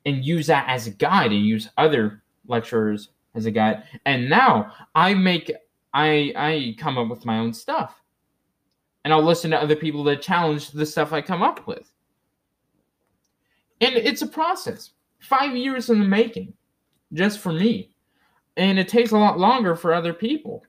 and 0.06 0.24
use 0.24 0.46
that 0.46 0.66
as 0.68 0.86
a 0.86 0.90
guide 0.90 1.32
and 1.32 1.44
use 1.44 1.68
other 1.76 2.22
lecturers 2.46 3.10
as 3.34 3.46
a 3.46 3.50
guide. 3.50 3.84
And 4.06 4.28
now 4.28 4.72
I 4.94 5.14
make 5.14 5.52
I 5.92 6.32
I 6.36 6.74
come 6.78 6.98
up 6.98 7.08
with 7.08 7.24
my 7.24 7.38
own 7.38 7.52
stuff. 7.52 8.00
And 9.04 9.14
I'll 9.14 9.22
listen 9.22 9.50
to 9.52 9.60
other 9.60 9.76
people 9.76 10.04
that 10.04 10.20
challenge 10.20 10.70
the 10.70 10.84
stuff 10.84 11.12
I 11.12 11.22
come 11.22 11.42
up 11.42 11.66
with. 11.66 11.90
And 13.80 13.94
it's 13.96 14.20
a 14.20 14.26
process. 14.26 14.90
Five 15.20 15.56
years 15.56 15.88
in 15.88 16.00
the 16.00 16.06
making, 16.06 16.52
just 17.14 17.38
for 17.38 17.52
me. 17.52 17.89
And 18.60 18.78
it 18.78 18.88
takes 18.88 19.12
a 19.12 19.16
lot 19.16 19.38
longer 19.38 19.74
for 19.74 19.94
other 19.94 20.12
people. 20.12 20.62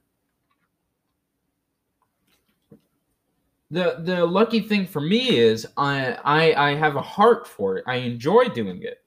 The 3.69 3.97
the 3.99 4.25
lucky 4.25 4.61
thing 4.61 4.87
for 4.87 5.01
me 5.01 5.37
is 5.37 5.67
I 5.75 6.13
I, 6.23 6.69
I 6.69 6.75
have 6.75 6.95
a 6.95 7.01
heart 7.01 7.45
for 7.45 7.77
it. 7.77 7.83
I 7.85 7.95
enjoy 7.95 8.45
doing 8.45 8.81
it. 8.83 9.03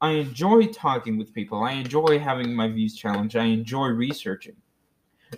I 0.00 0.10
enjoy 0.10 0.66
talking 0.66 1.18
with 1.18 1.32
people. 1.32 1.62
I 1.62 1.72
enjoy 1.72 2.18
having 2.18 2.52
my 2.52 2.66
views 2.66 2.96
challenged. 2.96 3.36
I 3.36 3.44
enjoy 3.44 3.86
researching. 3.86 4.56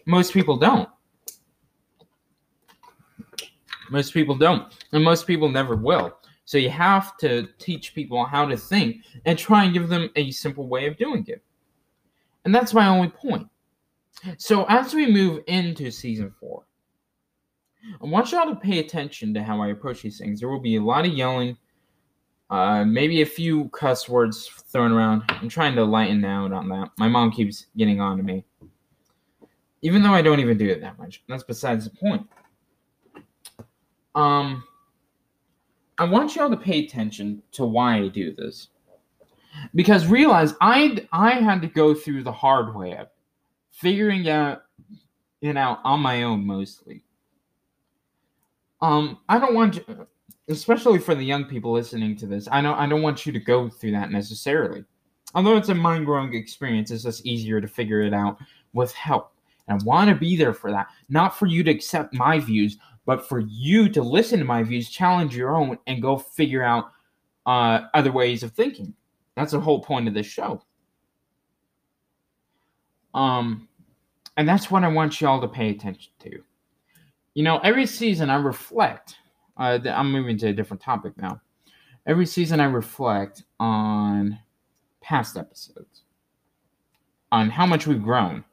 Most 0.07 0.33
people 0.33 0.57
don't. 0.57 0.89
Most 3.91 4.15
people 4.15 4.35
don't. 4.35 4.73
And 4.93 5.05
most 5.05 5.27
people 5.27 5.51
never 5.51 5.77
will. 5.77 6.17
So 6.47 6.57
you 6.57 6.71
have 6.71 7.19
to 7.19 7.49
teach 7.59 7.95
people 7.95 8.25
how 8.25 8.47
to 8.47 8.57
think 8.57 9.03
and 9.27 9.39
try 9.39 9.65
and 9.65 9.75
give 9.75 9.91
them 9.91 10.09
a 10.17 10.31
simple 10.31 10.69
way 10.69 10.87
of 10.87 10.97
doing 10.97 11.27
it. 11.29 11.43
And 12.45 12.55
that's 12.55 12.75
my 12.75 12.89
only 12.89 13.09
point. 13.09 13.49
So 14.37 14.65
as 14.69 14.95
we 14.95 15.11
move 15.11 15.43
into 15.47 15.91
season 15.91 16.33
four, 16.39 16.65
I 18.01 18.07
want 18.07 18.31
y'all 18.31 18.49
to 18.49 18.57
pay 18.57 18.79
attention 18.79 19.35
to 19.35 19.43
how 19.43 19.61
I 19.61 19.69
approach 19.69 20.03
these 20.03 20.19
things. 20.19 20.41
There 20.41 20.49
will 20.49 20.61
be 20.61 20.77
a 20.77 20.83
lot 20.83 21.05
of 21.05 21.13
yelling, 21.13 21.57
uh, 22.51 22.85
maybe 22.85 23.23
a 23.23 23.27
few 23.27 23.69
cuss 23.71 24.09
words 24.09 24.47
thrown 24.47 24.93
around. 24.93 25.25
I'm 25.29 25.49
trying 25.49 25.75
to 25.77 25.85
lighten 25.85 26.25
out 26.25 26.53
on 26.53 26.69
that. 26.69 26.91
My 26.99 27.09
mom 27.09 27.33
keeps 27.33 27.67
getting 27.77 28.01
on 28.01 28.17
to 28.19 28.23
me. 28.23 28.45
Even 29.83 30.03
though 30.03 30.13
I 30.13 30.23
don't 30.23 30.39
even 30.39 30.59
do 30.59 30.69
it 30.69 30.81
that 30.81 30.99
much. 30.99 31.25
That's 31.29 31.43
besides 31.43 31.89
the 31.89 31.97
point. 31.97 32.25
Um, 34.15 34.63
I 35.99 36.05
want 36.05 36.37
y'all 36.37 36.51
to 36.51 36.57
pay 36.57 36.85
attention 36.85 37.43
to 37.53 37.65
why 37.65 37.97
I 37.97 38.09
do 38.09 38.33
this. 38.35 38.69
Because 39.75 40.07
realize 40.07 40.55
I 40.61 41.07
I 41.13 41.33
had 41.33 41.63
to 41.63 41.69
go 41.69 41.95
through 41.95 42.23
the 42.23 42.33
hard 42.33 42.75
way 42.75 42.97
of 42.97 43.09
figuring 43.71 44.29
out 44.29 44.63
it 45.41 45.57
out 45.57 45.81
on 45.85 46.01
my 46.01 46.23
own 46.23 46.47
mostly. 46.47 47.03
Um, 48.81 49.19
I 49.29 49.39
don't 49.39 49.55
want 49.55 49.77
you, 49.77 50.07
especially 50.49 50.99
for 50.99 51.15
the 51.15 51.25
young 51.25 51.45
people 51.45 51.73
listening 51.73 52.17
to 52.17 52.27
this. 52.27 52.49
I 52.51 52.61
don't 52.61 52.79
I 52.79 52.87
don't 52.87 53.03
want 53.03 53.27
you 53.27 53.33
to 53.33 53.41
go 53.41 53.69
through 53.69 53.93
that 53.93 54.11
necessarily. 54.11 54.85
Although 55.35 55.57
it's 55.57 55.71
a 55.71 55.75
mind 55.75 56.07
growing 56.07 56.35
experience, 56.35 56.91
it's 56.91 57.05
just 57.05 57.25
easier 57.25 57.61
to 57.61 57.69
figure 57.69 58.03
it 58.03 58.13
out 58.13 58.39
with 58.73 58.93
help. 58.93 59.33
And 59.69 59.81
I 59.81 59.85
want 59.85 60.11
to 60.11 60.17
be 60.17 60.37
there 60.37 60.53
for 60.53 60.71
that, 60.71 60.89
not 61.09 61.39
for 61.39 61.47
you 61.47 61.63
to 61.65 61.71
accept 61.71 62.13
my 62.13 62.39
views, 62.39 62.77
but 63.07 63.27
for 63.27 63.41
you 63.41 63.89
to 63.89 64.03
listen 64.03 64.39
to 64.41 64.45
my 64.45 64.63
views, 64.63 64.91
challenge 64.91 65.37
your 65.37 65.57
own, 65.57 65.79
and 65.87 66.03
go 66.03 66.19
figure 66.19 66.63
out 66.63 66.93
uh, 67.47 67.83
other 67.95 68.13
ways 68.13 68.43
of 68.43 68.53
thinking. 68.53 68.95
That's 69.37 69.53
the 69.53 69.61
whole 69.61 69.81
point 69.81 70.09
of 70.09 70.15
this 70.15 70.27
show. 70.27 70.63
Um, 73.15 73.69
and 74.37 74.49
that's 74.49 74.71
what 74.71 74.85
I 74.85 74.89
want 74.89 75.21
y'all 75.21 75.41
to 75.41 75.49
pay 75.49 75.71
attention 75.71 76.13
to. 76.21 76.43
You 77.35 77.43
know, 77.43 77.59
every 77.59 77.87
season 77.87 78.31
I 78.31 78.37
reflect. 78.37 79.17
Uh, 79.57 79.79
I'm 79.87 80.11
moving 80.13 80.39
to 80.39 80.49
a 80.49 80.53
different 80.53 80.83
topic 80.83 81.17
now. 81.17 81.41
Every 82.07 82.27
season 82.27 82.61
I 82.61 82.65
reflect 82.65 83.45
on 83.61 84.39
past 85.01 85.37
episodes, 85.37 86.03
on 87.31 87.49
how 87.49 87.67
much 87.67 87.87
we've 87.87 88.03
grown, 88.03 88.45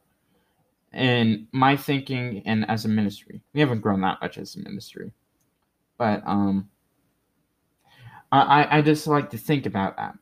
and 0.92 1.48
my 1.52 1.76
thinking 1.76 2.44
and 2.46 2.70
as 2.70 2.86
a 2.86 2.89
ministry. 2.89 3.42
We 3.54 3.60
haven't 3.60 3.82
grown 3.82 4.02
that 4.02 4.22
much 4.22 4.38
as 4.38 4.56
a 4.56 4.60
ministry, 4.60 5.12
but 5.98 6.22
um, 6.26 6.70
I 8.32 8.78
I 8.78 8.82
just 8.82 9.08
like 9.08 9.30
to 9.32 9.38
think 9.38 9.65
about 9.65 9.98
that 9.98 10.15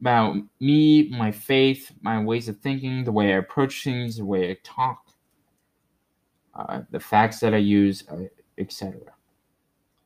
about 0.00 0.36
me, 0.60 1.08
my 1.10 1.32
faith, 1.32 1.92
my 2.02 2.22
ways 2.22 2.48
of 2.48 2.58
thinking, 2.60 3.04
the 3.04 3.12
way 3.12 3.32
I 3.32 3.38
approach 3.38 3.82
things, 3.82 4.16
the 4.16 4.24
way 4.24 4.50
I 4.50 4.56
talk, 4.62 5.08
uh, 6.54 6.82
the 6.90 7.00
facts 7.00 7.40
that 7.40 7.54
I 7.54 7.58
use, 7.58 8.04
uh, 8.10 8.24
etc. 8.58 9.00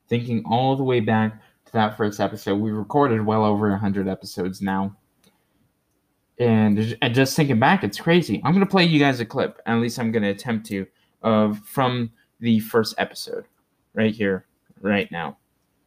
Thinking 0.09 0.45
all 0.47 0.77
the 0.77 0.85
way 0.85 1.01
back 1.01 1.41
to 1.67 1.73
that 1.73 1.97
first 1.97 2.21
episode, 2.21 2.57
we 2.57 2.71
recorded 2.71 3.25
well 3.25 3.45
over 3.45 3.71
100 3.71 4.09
episodes 4.09 4.61
now. 4.61 4.97
And, 6.39 6.97
and 7.03 7.15
just 7.15 7.37
thinking 7.37 7.61
back, 7.61 7.85
it's 7.85 8.01
crazy. 8.01 8.41
I'm 8.45 8.53
going 8.53 8.65
to 8.65 8.71
play 8.71 8.85
you 8.85 8.99
guys 8.99 9.21
a 9.21 9.27
clip, 9.27 9.61
at 9.67 9.77
least 9.77 9.99
I'm 9.99 10.11
going 10.11 10.23
to 10.23 10.31
attempt 10.31 10.67
to, 10.69 10.87
of 11.23 11.59
from 11.61 12.11
the 12.39 12.61
first 12.61 12.95
episode 12.97 13.45
right 13.93 14.15
here, 14.15 14.47
right 14.81 15.11
now. 15.13 15.37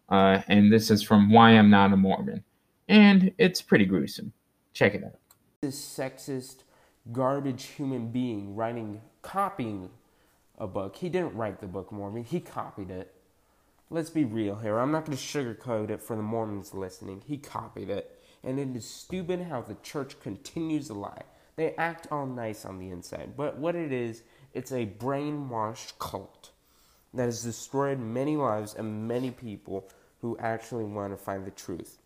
Uh, 0.10 0.42
and 0.48 0.72
this 0.72 0.92
is 0.92 1.02
from 1.02 1.32
Why 1.32 1.52
I'm 1.52 1.72
Not 1.72 1.92
a 1.94 1.98
Mormon 1.98 2.44
and 2.88 3.32
it's 3.38 3.62
pretty 3.62 3.86
gruesome. 3.86 4.34
Check 4.74 4.96
it 4.96 5.04
out. 5.04 5.20
This 5.62 5.80
sexist, 5.80 6.64
garbage 7.12 7.66
human 7.66 8.10
being 8.10 8.56
writing, 8.56 9.02
copying 9.22 9.90
a 10.58 10.68
book. 10.68 10.96
He 10.98 11.10
didn't 11.10 11.36
write 11.36 11.60
the 11.60 11.68
Book 11.68 11.92
Mormon, 11.92 12.24
he 12.24 12.40
copied 12.40 12.90
it. 12.90 13.14
Let's 13.90 14.10
be 14.10 14.26
real 14.26 14.56
here. 14.56 14.80
I'm 14.80 14.92
not 14.92 15.06
going 15.06 15.18
to 15.18 15.24
sugarcoat 15.24 15.90
it 15.90 16.02
for 16.02 16.16
the 16.16 16.24
Mormons 16.24 16.74
listening. 16.74 17.22
He 17.28 17.38
copied 17.38 17.90
it. 17.90 18.20
And 18.44 18.60
it 18.60 18.76
is 18.76 18.90
stupid 18.90 19.42
how 19.42 19.62
the 19.62 19.76
church 19.84 20.20
continues 20.20 20.88
to 20.88 20.94
lie. 20.94 21.22
They 21.56 21.76
act 21.76 22.08
all 22.12 22.26
nice 22.26 22.66
on 22.66 22.80
the 22.80 22.90
inside, 22.90 23.34
but 23.38 23.58
what 23.58 23.76
it 23.76 23.92
is, 23.92 24.24
it's 24.54 24.72
a 24.72 24.88
brainwashed 24.88 26.00
cult 26.00 26.50
that 27.14 27.26
has 27.26 27.44
destroyed 27.44 28.00
many 28.00 28.36
lives 28.36 28.74
and 28.74 29.08
many 29.08 29.30
people 29.30 29.88
who 30.22 30.36
actually 30.40 30.86
want 30.86 31.14
to 31.14 31.18
find 31.18 31.46
the 31.46 31.52
truth 31.52 32.00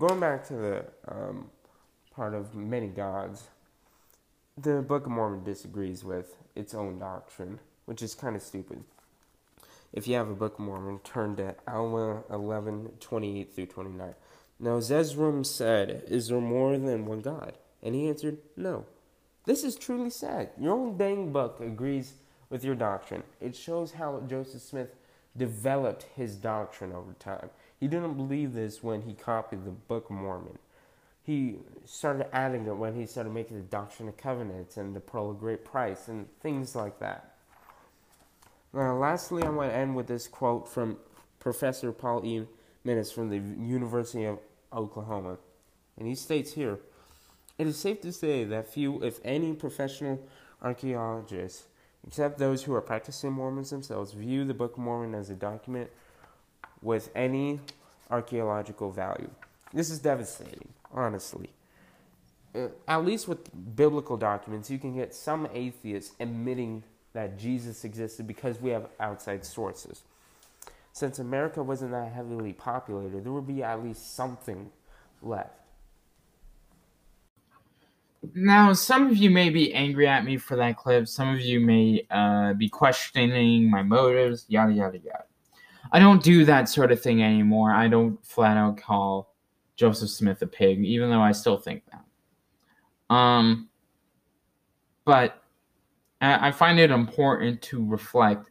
going 0.00 0.18
back 0.18 0.42
to 0.48 0.54
the 0.54 0.84
um, 1.08 1.50
part 2.16 2.32
of 2.32 2.54
many 2.54 2.88
gods, 2.88 3.48
the 4.56 4.80
Book 4.80 5.04
of 5.04 5.12
Mormon 5.12 5.44
disagrees 5.44 6.02
with 6.02 6.36
its 6.56 6.74
own 6.74 6.98
doctrine, 6.98 7.60
which 7.84 8.02
is 8.02 8.14
kind 8.14 8.34
of 8.34 8.40
stupid. 8.40 8.82
If 9.92 10.08
you 10.08 10.14
have 10.14 10.30
a 10.30 10.34
Book 10.34 10.54
of 10.54 10.60
Mormon, 10.60 11.00
turn 11.00 11.36
to 11.36 11.54
Alma 11.68 12.22
11 12.30 12.92
28 12.98 13.54
through 13.54 13.66
29. 13.66 14.14
Now, 14.58 14.78
Zeezrom 14.78 15.44
said, 15.44 16.04
Is 16.08 16.28
there 16.28 16.40
more 16.40 16.78
than 16.78 17.04
one 17.04 17.20
God? 17.20 17.58
And 17.82 17.94
he 17.94 18.08
answered, 18.08 18.38
No. 18.56 18.86
This 19.44 19.64
is 19.64 19.76
truly 19.76 20.10
sad. 20.10 20.50
Your 20.58 20.74
own 20.74 20.96
dang 20.96 21.30
book 21.30 21.60
agrees 21.60 22.14
with 22.48 22.64
your 22.64 22.74
doctrine. 22.74 23.22
It 23.40 23.54
shows 23.54 23.92
how 23.92 24.22
Joseph 24.26 24.62
Smith 24.62 24.94
developed 25.36 26.06
his 26.16 26.36
doctrine 26.36 26.92
over 26.92 27.12
time. 27.18 27.50
He 27.80 27.88
didn't 27.88 28.14
believe 28.14 28.52
this 28.52 28.82
when 28.82 29.02
he 29.02 29.14
copied 29.14 29.64
the 29.64 29.70
Book 29.70 30.10
of 30.10 30.16
Mormon. 30.16 30.58
He 31.22 31.56
started 31.86 32.26
adding 32.34 32.66
it 32.66 32.76
when 32.76 32.94
he 32.94 33.06
started 33.06 33.32
making 33.32 33.56
the 33.56 33.62
Doctrine 33.62 34.08
of 34.08 34.18
Covenants 34.18 34.76
and 34.76 34.94
the 34.94 35.00
Pearl 35.00 35.30
of 35.30 35.40
Great 35.40 35.64
Price 35.64 36.08
and 36.08 36.26
things 36.40 36.76
like 36.76 36.98
that. 36.98 37.34
Now, 38.74 38.96
lastly, 38.96 39.42
I 39.42 39.48
want 39.48 39.70
to 39.70 39.76
end 39.76 39.96
with 39.96 40.06
this 40.06 40.28
quote 40.28 40.68
from 40.68 40.98
Professor 41.38 41.90
Paul 41.90 42.24
E. 42.24 42.44
Minnis 42.86 43.12
from 43.12 43.30
the 43.30 43.38
University 43.38 44.24
of 44.24 44.38
Oklahoma. 44.72 45.38
And 45.98 46.06
he 46.06 46.14
states 46.14 46.52
here 46.52 46.78
It 47.58 47.66
is 47.66 47.78
safe 47.78 48.00
to 48.02 48.12
say 48.12 48.44
that 48.44 48.72
few, 48.72 49.02
if 49.02 49.20
any, 49.24 49.54
professional 49.54 50.20
archaeologists, 50.62 51.64
except 52.06 52.38
those 52.38 52.62
who 52.62 52.74
are 52.74 52.80
practicing 52.80 53.32
Mormons 53.32 53.70
themselves, 53.70 54.12
view 54.12 54.44
the 54.44 54.54
Book 54.54 54.72
of 54.72 54.78
Mormon 54.78 55.14
as 55.14 55.30
a 55.30 55.34
document 55.34 55.90
with 56.82 57.10
any 57.14 57.60
archaeological 58.10 58.90
value. 58.90 59.30
This 59.72 59.90
is 59.90 59.98
devastating, 59.98 60.68
honestly. 60.92 61.50
Uh, 62.54 62.68
at 62.88 63.04
least 63.04 63.28
with 63.28 63.48
biblical 63.76 64.16
documents, 64.16 64.70
you 64.70 64.78
can 64.78 64.96
get 64.96 65.14
some 65.14 65.48
atheists 65.54 66.14
admitting 66.18 66.82
that 67.12 67.38
Jesus 67.38 67.84
existed 67.84 68.26
because 68.26 68.60
we 68.60 68.70
have 68.70 68.88
outside 68.98 69.44
sources. 69.44 70.02
Since 70.92 71.20
America 71.20 71.62
wasn't 71.62 71.92
that 71.92 72.12
heavily 72.12 72.52
populated, 72.52 73.24
there 73.24 73.32
would 73.32 73.46
be 73.46 73.62
at 73.62 73.82
least 73.82 74.16
something 74.16 74.70
left. 75.22 75.54
Now, 78.34 78.72
some 78.74 79.06
of 79.06 79.16
you 79.16 79.30
may 79.30 79.48
be 79.48 79.72
angry 79.72 80.06
at 80.06 80.24
me 80.24 80.36
for 80.36 80.56
that 80.56 80.76
clip. 80.76 81.08
Some 81.08 81.32
of 81.32 81.40
you 81.40 81.60
may 81.60 82.06
uh, 82.10 82.52
be 82.52 82.68
questioning 82.68 83.70
my 83.70 83.82
motives, 83.82 84.44
yada, 84.48 84.72
yada, 84.72 84.98
yada. 84.98 85.24
I 85.92 85.98
don't 85.98 86.22
do 86.22 86.44
that 86.44 86.68
sort 86.68 86.92
of 86.92 87.00
thing 87.00 87.22
anymore. 87.22 87.72
I 87.72 87.88
don't 87.88 88.24
flat 88.24 88.56
out 88.56 88.76
call 88.76 89.34
Joseph 89.76 90.10
Smith 90.10 90.42
a 90.42 90.46
pig, 90.46 90.84
even 90.84 91.10
though 91.10 91.22
I 91.22 91.32
still 91.32 91.56
think 91.56 91.82
that. 91.90 93.14
Um, 93.14 93.68
but 95.04 95.42
I 96.20 96.52
find 96.52 96.78
it 96.78 96.90
important 96.90 97.62
to 97.62 97.84
reflect 97.84 98.50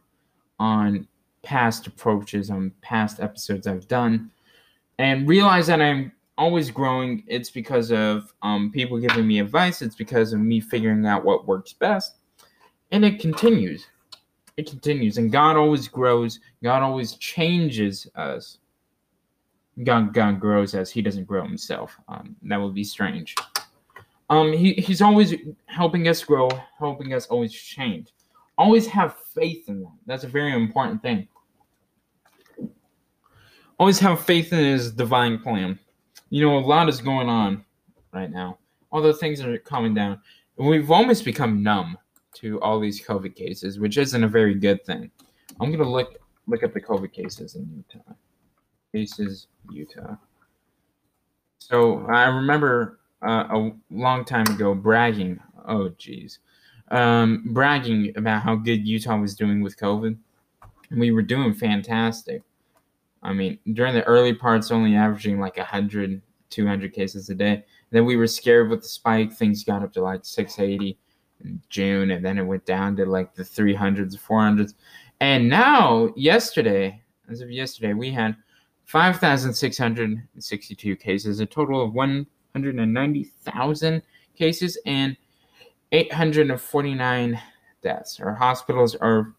on 0.58 1.06
past 1.42 1.86
approaches, 1.86 2.50
on 2.50 2.72
past 2.82 3.20
episodes 3.20 3.66
I've 3.66 3.88
done, 3.88 4.30
and 4.98 5.28
realize 5.28 5.68
that 5.68 5.80
I'm 5.80 6.12
always 6.36 6.70
growing. 6.70 7.24
It's 7.26 7.50
because 7.50 7.92
of 7.92 8.34
um, 8.42 8.70
people 8.72 8.98
giving 8.98 9.26
me 9.26 9.38
advice, 9.38 9.82
it's 9.82 9.94
because 9.94 10.32
of 10.32 10.40
me 10.40 10.60
figuring 10.60 11.06
out 11.06 11.24
what 11.24 11.46
works 11.46 11.72
best, 11.72 12.16
and 12.90 13.04
it 13.04 13.20
continues 13.20 13.86
it 14.60 14.68
continues, 14.68 15.16
and 15.16 15.32
God 15.32 15.56
always 15.56 15.88
grows. 15.88 16.38
God 16.62 16.82
always 16.82 17.14
changes 17.14 18.06
us. 18.14 18.58
God, 19.84 20.12
God 20.12 20.38
grows 20.38 20.74
as 20.74 20.90
He 20.90 21.00
doesn't 21.00 21.24
grow 21.24 21.42
Himself. 21.42 21.98
Um, 22.08 22.36
that 22.42 22.60
would 22.60 22.74
be 22.74 22.84
strange. 22.84 23.34
Um, 24.28 24.52
he, 24.52 24.74
he's 24.74 25.00
always 25.00 25.34
helping 25.66 26.08
us 26.08 26.22
grow, 26.22 26.50
helping 26.78 27.14
us 27.14 27.26
always 27.26 27.52
change. 27.52 28.12
Always 28.58 28.86
have 28.88 29.16
faith 29.34 29.68
in 29.68 29.80
that. 29.80 29.92
That's 30.04 30.24
a 30.24 30.28
very 30.28 30.52
important 30.52 31.02
thing. 31.02 31.26
Always 33.78 33.98
have 33.98 34.20
faith 34.20 34.52
in 34.52 34.58
His 34.58 34.92
divine 34.92 35.38
plan. 35.38 35.78
You 36.28 36.46
know, 36.46 36.58
a 36.58 36.60
lot 36.60 36.90
is 36.90 37.00
going 37.00 37.30
on 37.30 37.64
right 38.12 38.30
now. 38.30 38.58
Although 38.92 39.14
things 39.14 39.40
are 39.40 39.56
calming 39.56 39.94
down, 39.94 40.20
we've 40.58 40.90
almost 40.90 41.24
become 41.24 41.62
numb 41.62 41.96
to 42.34 42.60
all 42.60 42.80
these 42.80 43.04
COVID 43.04 43.34
cases, 43.34 43.78
which 43.78 43.98
isn't 43.98 44.24
a 44.24 44.28
very 44.28 44.54
good 44.54 44.84
thing. 44.84 45.10
I'm 45.60 45.70
gonna 45.70 45.90
look 45.90 46.20
look 46.46 46.62
at 46.62 46.74
the 46.74 46.80
COVID 46.80 47.12
cases 47.12 47.54
in 47.54 47.68
Utah. 47.74 48.12
Cases 48.92 49.46
Utah. 49.70 50.16
So 51.58 52.06
I 52.06 52.24
remember 52.24 52.98
uh, 53.22 53.46
a 53.50 53.70
long 53.90 54.24
time 54.24 54.46
ago 54.48 54.74
bragging. 54.74 55.38
Oh, 55.66 55.90
geez, 55.98 56.38
um, 56.90 57.44
bragging 57.46 58.12
about 58.16 58.42
how 58.42 58.56
good 58.56 58.86
Utah 58.86 59.18
was 59.18 59.34
doing 59.34 59.62
with 59.62 59.76
COVID. 59.76 60.16
We 60.90 61.12
were 61.12 61.22
doing 61.22 61.54
fantastic. 61.54 62.42
I 63.22 63.32
mean, 63.32 63.58
during 63.74 63.94
the 63.94 64.02
early 64.04 64.34
parts, 64.34 64.70
only 64.70 64.96
averaging 64.96 65.38
like 65.38 65.58
100, 65.58 66.22
200 66.48 66.92
cases 66.92 67.28
a 67.28 67.34
day. 67.34 67.64
Then 67.90 68.06
we 68.06 68.16
were 68.16 68.26
scared 68.26 68.70
with 68.70 68.82
the 68.82 68.88
spike. 68.88 69.32
Things 69.32 69.62
got 69.62 69.82
up 69.82 69.92
to 69.92 70.02
like 70.02 70.24
680 70.24 70.98
June, 71.68 72.12
and 72.12 72.24
then 72.24 72.38
it 72.38 72.42
went 72.42 72.64
down 72.64 72.94
to 72.96 73.04
like 73.06 73.34
the 73.34 73.42
300s, 73.42 74.16
400s. 74.18 74.74
And 75.20 75.48
now, 75.48 76.12
yesterday, 76.16 77.02
as 77.28 77.40
of 77.40 77.50
yesterday, 77.50 77.94
we 77.94 78.10
had 78.10 78.36
5,662 78.86 80.96
cases, 80.96 81.40
a 81.40 81.46
total 81.46 81.82
of 81.82 81.94
190,000 81.94 84.02
cases, 84.34 84.78
and 84.86 85.16
849 85.92 87.40
deaths. 87.82 88.20
Our 88.20 88.34
hospitals 88.34 88.94
are 88.96 89.34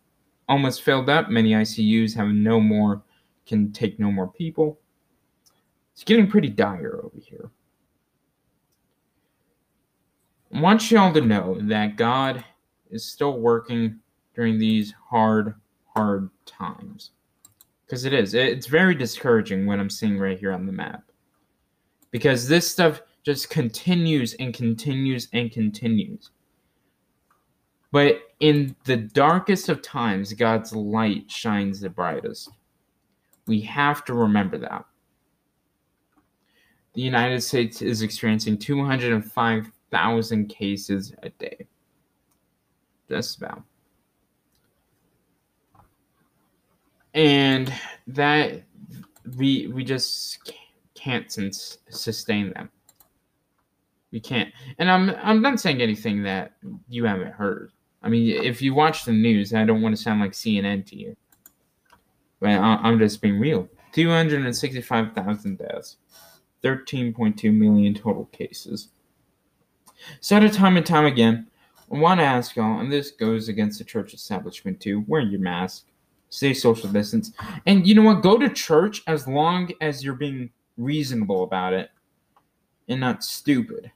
almost 0.48 0.84
filled 0.84 1.10
up. 1.10 1.30
Many 1.30 1.52
ICUs 1.52 2.16
have 2.16 2.28
no 2.28 2.60
more, 2.60 3.02
can 3.46 3.72
take 3.72 4.00
no 4.00 4.12
more 4.12 4.28
people. 4.28 4.80
It's 5.94 6.04
getting 6.04 6.28
pretty 6.28 6.50
dire 6.50 7.00
over 7.04 7.20
here. 7.20 7.52
I 10.54 10.60
want 10.60 10.92
y'all 10.92 11.14
to 11.14 11.22
know 11.22 11.58
that 11.62 11.96
God 11.96 12.44
is 12.90 13.06
still 13.06 13.40
working 13.40 14.00
during 14.36 14.60
these 14.60 14.94
hard, 15.10 15.56
hard 15.96 16.30
times. 16.46 17.12
Because 17.86 18.06
it 18.06 18.14
is. 18.14 18.34
It's 18.34 18.68
very 18.68 18.96
discouraging 18.96 19.66
when 19.66 19.80
I'm 19.80 19.90
seeing 19.90 20.18
right 20.18 20.40
here 20.40 20.52
on 20.52 20.66
the 20.66 20.72
map. 20.72 21.04
Because 22.12 22.48
this 22.48 22.70
stuff 22.70 23.02
just 23.24 23.50
continues 23.50 24.34
and 24.36 24.54
continues 24.54 25.28
and 25.34 25.52
continues. 25.52 26.32
But 27.92 28.22
in 28.40 28.76
the 28.86 28.98
darkest 28.98 29.70
of 29.70 29.82
times, 29.82 30.34
God's 30.34 30.74
light 30.74 31.30
shines 31.30 31.82
the 31.82 31.90
brightest. 31.90 32.50
We 33.48 33.62
have 33.62 34.06
to 34.06 34.14
remember 34.14 34.58
that. 34.60 34.86
The 36.94 37.02
United 37.02 37.42
States 37.42 37.82
is 37.82 38.02
experiencing 38.02 38.58
205,000 39.92 40.48
cases 40.48 41.14
a 41.24 41.30
day. 41.30 41.68
Just 43.10 43.38
about. 43.38 43.64
And 47.14 47.74
that 48.08 48.64
we 49.38 49.68
we 49.68 49.84
just 49.84 50.54
can't 50.96 51.30
sustain 51.90 52.54
them. 52.54 52.70
We 54.12 54.22
can't. 54.22 54.54
And 54.78 54.90
I'm 54.90 55.10
I'm 55.22 55.42
not 55.42 55.60
saying 55.60 55.82
anything 55.82 56.24
that 56.24 56.54
you 56.88 57.04
haven't 57.06 57.34
heard. 57.34 57.72
I 58.02 58.10
mean, 58.10 58.42
if 58.44 58.62
you 58.62 58.74
watch 58.74 59.04
the 59.06 59.12
news, 59.12 59.54
I 59.54 59.66
don't 59.66 59.82
want 59.82 59.96
to 59.96 60.02
sound 60.02 60.22
like 60.22 60.32
CNN 60.32 60.86
to 60.88 60.96
you, 60.96 61.16
but 62.40 62.48
I'm 62.48 62.98
just 62.98 63.22
being 63.22 63.40
real. 63.40 63.68
265,000 63.92 65.58
deaths, 65.58 65.98
13.2 66.64 67.54
million 67.54 67.94
total 67.94 68.26
cases. 68.32 68.88
At 70.30 70.54
time 70.54 70.78
and 70.78 70.86
time 70.86 71.06
again, 71.06 71.48
I 71.92 71.98
want 71.98 72.20
to 72.20 72.26
ask 72.26 72.56
y'all, 72.56 72.80
and 72.80 72.92
this 72.92 73.12
goes 73.12 73.50
against 73.50 73.78
the 73.78 73.86
church 73.86 74.14
establishment 74.14 74.80
too 74.80 75.04
wear 75.08 75.22
your 75.22 75.42
mask, 75.42 75.88
stay 76.30 76.54
social 76.54 76.90
distance, 76.90 77.32
and 77.66 77.86
you 77.86 77.96
know 77.96 78.04
what? 78.04 78.24
Go 78.24 78.38
to 78.38 78.50
church 78.50 79.04
as 79.08 79.28
long 79.28 79.70
as 79.82 80.04
you're 80.04 80.14
being 80.14 80.50
reasonable 80.78 81.44
about 81.44 81.74
it 81.74 81.90
and 82.88 83.00
not 83.00 83.24
stupid. 83.24 83.92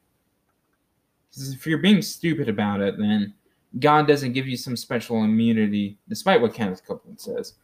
Because 1.30 1.54
if 1.54 1.66
you're 1.66 1.80
being 1.80 2.02
stupid 2.02 2.50
about 2.50 2.82
it, 2.82 2.98
then 2.98 3.34
God 3.80 4.08
doesn't 4.08 4.34
give 4.34 4.48
you 4.48 4.58
some 4.58 4.76
special 4.76 5.24
immunity, 5.24 5.98
despite 6.08 6.42
what 6.42 6.54
Kenneth 6.54 6.86
Copeland 6.86 7.20
says. 7.20 7.56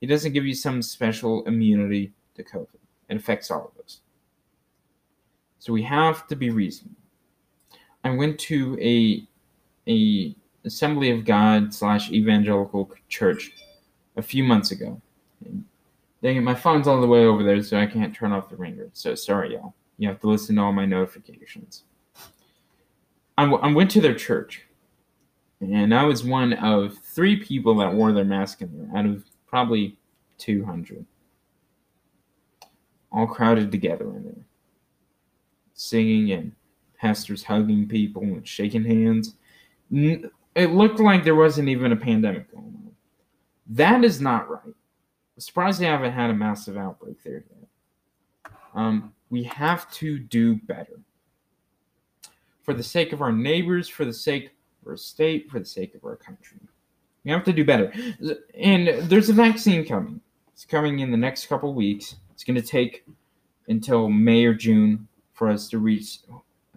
He 0.00 0.06
doesn't 0.06 0.32
give 0.32 0.46
you 0.46 0.54
some 0.54 0.80
special 0.80 1.44
immunity 1.44 2.12
to 2.34 2.42
COVID. 2.42 2.78
It 3.08 3.16
affects 3.16 3.50
all 3.50 3.72
of 3.74 3.84
us. 3.84 4.00
So 5.58 5.72
we 5.72 5.82
have 5.82 6.26
to 6.28 6.36
be 6.36 6.48
reasonable. 6.48 6.99
I 8.04 8.10
went 8.10 8.38
to 8.40 8.78
a 8.80 9.26
a 9.88 10.34
Assembly 10.64 11.10
of 11.10 11.24
God 11.24 11.72
slash 11.72 12.10
evangelical 12.10 12.90
church 13.08 13.52
a 14.16 14.22
few 14.22 14.44
months 14.44 14.70
ago. 14.72 15.00
dang 16.22 16.36
it, 16.36 16.42
my 16.42 16.54
phone's 16.54 16.86
all 16.86 17.00
the 17.00 17.06
way 17.06 17.24
over 17.24 17.42
there, 17.42 17.62
so 17.62 17.78
I 17.78 17.86
can't 17.86 18.14
turn 18.14 18.32
off 18.32 18.50
the 18.50 18.56
ringer. 18.56 18.90
So 18.92 19.14
sorry, 19.14 19.54
y'all. 19.54 19.74
You 19.96 20.08
have 20.08 20.20
to 20.20 20.28
listen 20.28 20.56
to 20.56 20.62
all 20.62 20.72
my 20.72 20.84
notifications. 20.84 21.84
I, 23.38 23.44
w- 23.46 23.62
I 23.62 23.72
went 23.72 23.90
to 23.92 24.02
their 24.02 24.14
church 24.14 24.66
and 25.60 25.94
I 25.94 26.04
was 26.04 26.24
one 26.24 26.54
of 26.54 26.98
three 26.98 27.36
people 27.36 27.76
that 27.76 27.92
wore 27.92 28.12
their 28.12 28.24
mask 28.24 28.62
in 28.62 28.76
there 28.76 28.98
out 28.98 29.06
of 29.06 29.24
probably 29.46 29.96
200. 30.38 31.04
All 33.12 33.26
crowded 33.26 33.70
together 33.70 34.04
in 34.04 34.24
there. 34.24 34.44
Singing 35.74 36.32
and 36.32 36.52
pastors 37.00 37.42
hugging 37.42 37.88
people 37.88 38.22
and 38.22 38.46
shaking 38.46 38.84
hands. 38.84 39.34
It 39.90 40.70
looked 40.72 41.00
like 41.00 41.24
there 41.24 41.34
wasn't 41.34 41.68
even 41.68 41.92
a 41.92 41.96
pandemic 41.96 42.52
going 42.52 42.64
on. 42.64 42.90
That 43.68 44.04
is 44.04 44.20
not 44.20 44.50
right. 44.50 44.60
I'm 44.66 45.40
surprised 45.40 45.80
they 45.80 45.86
haven't 45.86 46.12
had 46.12 46.30
a 46.30 46.34
massive 46.34 46.76
outbreak 46.76 47.22
there 47.22 47.44
yet. 47.48 48.52
Um, 48.74 49.14
we 49.30 49.44
have 49.44 49.90
to 49.92 50.18
do 50.18 50.56
better. 50.56 51.00
For 52.62 52.74
the 52.74 52.82
sake 52.82 53.12
of 53.12 53.22
our 53.22 53.32
neighbors, 53.32 53.88
for 53.88 54.04
the 54.04 54.12
sake 54.12 54.50
of 54.82 54.88
our 54.88 54.96
state, 54.96 55.50
for 55.50 55.58
the 55.58 55.64
sake 55.64 55.94
of 55.94 56.04
our 56.04 56.16
country. 56.16 56.58
We 57.24 57.30
have 57.30 57.44
to 57.44 57.52
do 57.52 57.64
better. 57.64 57.92
And 58.54 58.88
there's 59.10 59.28
a 59.28 59.34
vaccine 59.34 59.86
coming. 59.86 60.20
It's 60.52 60.64
coming 60.64 60.98
in 60.98 61.10
the 61.10 61.16
next 61.16 61.46
couple 61.46 61.72
weeks. 61.72 62.16
It's 62.32 62.44
going 62.44 62.60
to 62.60 62.66
take 62.66 63.04
until 63.68 64.08
May 64.08 64.44
or 64.44 64.54
June 64.54 65.08
for 65.32 65.48
us 65.48 65.68
to 65.70 65.78
reach 65.78 66.18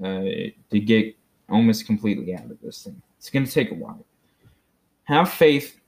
to 0.04 0.80
get 0.80 1.16
almost 1.50 1.86
completely 1.86 2.36
out 2.36 2.50
of 2.52 2.60
this 2.62 2.84
thing. 2.84 3.02
It's 3.18 3.30
going 3.30 3.46
to 3.46 3.52
take 3.52 3.72
a 3.72 3.76
while. 3.76 4.06
Have 5.06 5.32
faith. 5.32 5.80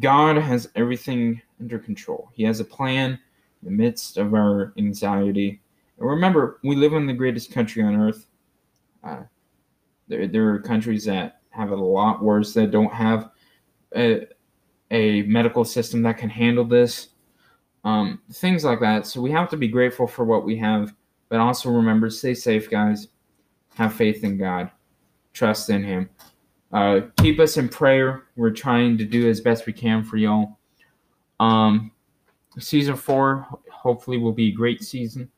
God 0.00 0.36
has 0.36 0.70
everything 0.74 1.40
under 1.60 1.78
control. 1.78 2.30
He 2.32 2.42
has 2.44 2.60
a 2.60 2.64
plan 2.64 3.12
in 3.12 3.18
the 3.62 3.70
midst 3.70 4.16
of 4.16 4.34
our 4.34 4.72
anxiety. 4.78 5.60
And 5.98 6.08
remember, 6.08 6.58
we 6.62 6.74
live 6.74 6.94
in 6.94 7.06
the 7.06 7.12
greatest 7.12 7.52
country 7.52 7.82
on 7.82 7.96
earth. 7.96 8.26
Uh, 9.02 9.22
there, 10.08 10.26
there 10.26 10.48
are 10.48 10.58
countries 10.58 11.04
that 11.04 11.40
have 11.50 11.70
it 11.70 11.78
a 11.78 11.84
lot 11.84 12.22
worse 12.22 12.52
that 12.54 12.70
don't 12.70 12.92
have 12.92 13.30
a, 13.96 14.26
a 14.90 15.22
medical 15.22 15.64
system 15.64 16.02
that 16.02 16.18
can 16.18 16.30
handle 16.30 16.64
this. 16.64 17.08
Um, 17.84 18.22
things 18.32 18.64
like 18.64 18.80
that. 18.80 19.06
So 19.06 19.20
we 19.20 19.30
have 19.32 19.50
to 19.50 19.58
be 19.58 19.68
grateful 19.68 20.06
for 20.06 20.24
what 20.24 20.44
we 20.44 20.56
have, 20.56 20.94
but 21.28 21.38
also 21.38 21.68
remember 21.70 22.08
stay 22.08 22.34
safe, 22.34 22.70
guys. 22.70 23.08
Have 23.74 23.94
faith 23.94 24.24
in 24.24 24.38
God, 24.38 24.70
trust 25.32 25.70
in 25.70 25.82
Him. 25.82 26.10
Uh, 26.72 27.00
keep 27.18 27.38
us 27.38 27.56
in 27.56 27.68
prayer. 27.68 28.24
We're 28.36 28.50
trying 28.50 28.98
to 28.98 29.04
do 29.04 29.28
as 29.28 29.40
best 29.40 29.66
we 29.66 29.72
can 29.72 30.02
for 30.02 30.16
y'all. 30.16 30.58
Um, 31.40 31.92
season 32.58 32.96
four 32.96 33.46
hopefully 33.70 34.18
will 34.18 34.32
be 34.32 34.48
a 34.48 34.52
great 34.52 34.82
season. 34.82 35.30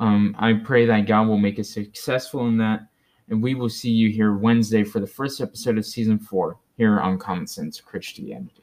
Um, 0.00 0.34
I 0.38 0.54
pray 0.54 0.86
that 0.86 1.06
God 1.06 1.28
will 1.28 1.38
make 1.38 1.58
us 1.58 1.70
successful 1.70 2.46
in 2.48 2.56
that 2.58 2.88
and 3.28 3.42
we 3.42 3.54
will 3.54 3.68
see 3.68 3.90
you 3.90 4.10
here 4.10 4.34
Wednesday 4.34 4.84
for 4.84 5.00
the 5.00 5.06
first 5.06 5.40
episode 5.40 5.78
of 5.78 5.86
season 5.86 6.18
four 6.18 6.58
here 6.76 7.00
on 7.00 7.18
Common 7.18 7.46
Sense 7.46 7.80
Christianity. 7.80 8.61